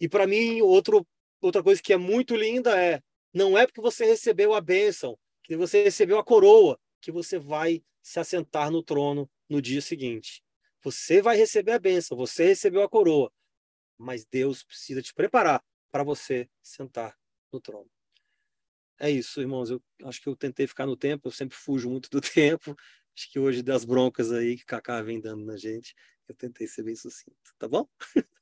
E 0.00 0.08
para 0.08 0.26
mim, 0.26 0.60
outro, 0.60 1.06
outra 1.40 1.62
coisa 1.62 1.82
que 1.82 1.92
é 1.92 1.96
muito 1.96 2.36
linda 2.36 2.80
é: 2.80 3.02
não 3.32 3.58
é 3.58 3.66
porque 3.66 3.80
você 3.80 4.04
recebeu 4.04 4.54
a 4.54 4.60
bênção, 4.60 5.18
que 5.42 5.56
você 5.56 5.82
recebeu 5.82 6.18
a 6.18 6.24
coroa, 6.24 6.78
que 7.00 7.10
você 7.10 7.38
vai 7.38 7.82
se 8.02 8.20
assentar 8.20 8.70
no 8.70 8.82
trono 8.82 9.28
no 9.48 9.60
dia 9.60 9.80
seguinte. 9.80 10.42
Você 10.82 11.20
vai 11.20 11.36
receber 11.36 11.72
a 11.72 11.78
bênção, 11.78 12.16
você 12.16 12.44
recebeu 12.46 12.82
a 12.82 12.88
coroa, 12.88 13.32
mas 13.96 14.24
Deus 14.24 14.62
precisa 14.62 15.02
te 15.02 15.12
preparar 15.12 15.62
para 15.90 16.04
você 16.04 16.48
sentar 16.62 17.18
no 17.52 17.60
trono. 17.60 17.90
É 19.00 19.10
isso, 19.10 19.40
irmãos. 19.40 19.70
Eu 19.70 19.82
acho 20.04 20.20
que 20.20 20.28
eu 20.28 20.36
tentei 20.36 20.66
ficar 20.66 20.86
no 20.86 20.96
tempo, 20.96 21.28
eu 21.28 21.32
sempre 21.32 21.56
fujo 21.56 21.88
muito 21.88 22.08
do 22.10 22.20
tempo. 22.22 22.76
Acho 23.18 23.32
que 23.32 23.38
hoje 23.40 23.64
das 23.64 23.84
broncas 23.84 24.30
aí 24.30 24.56
que 24.56 24.64
Kaká 24.64 25.02
vem 25.02 25.20
dando 25.20 25.44
na 25.44 25.56
gente, 25.56 25.92
eu 26.28 26.36
tentei 26.36 26.68
ser 26.68 26.84
bem 26.84 26.94
sucinto, 26.94 27.52
tá 27.58 27.66
bom? 27.66 27.84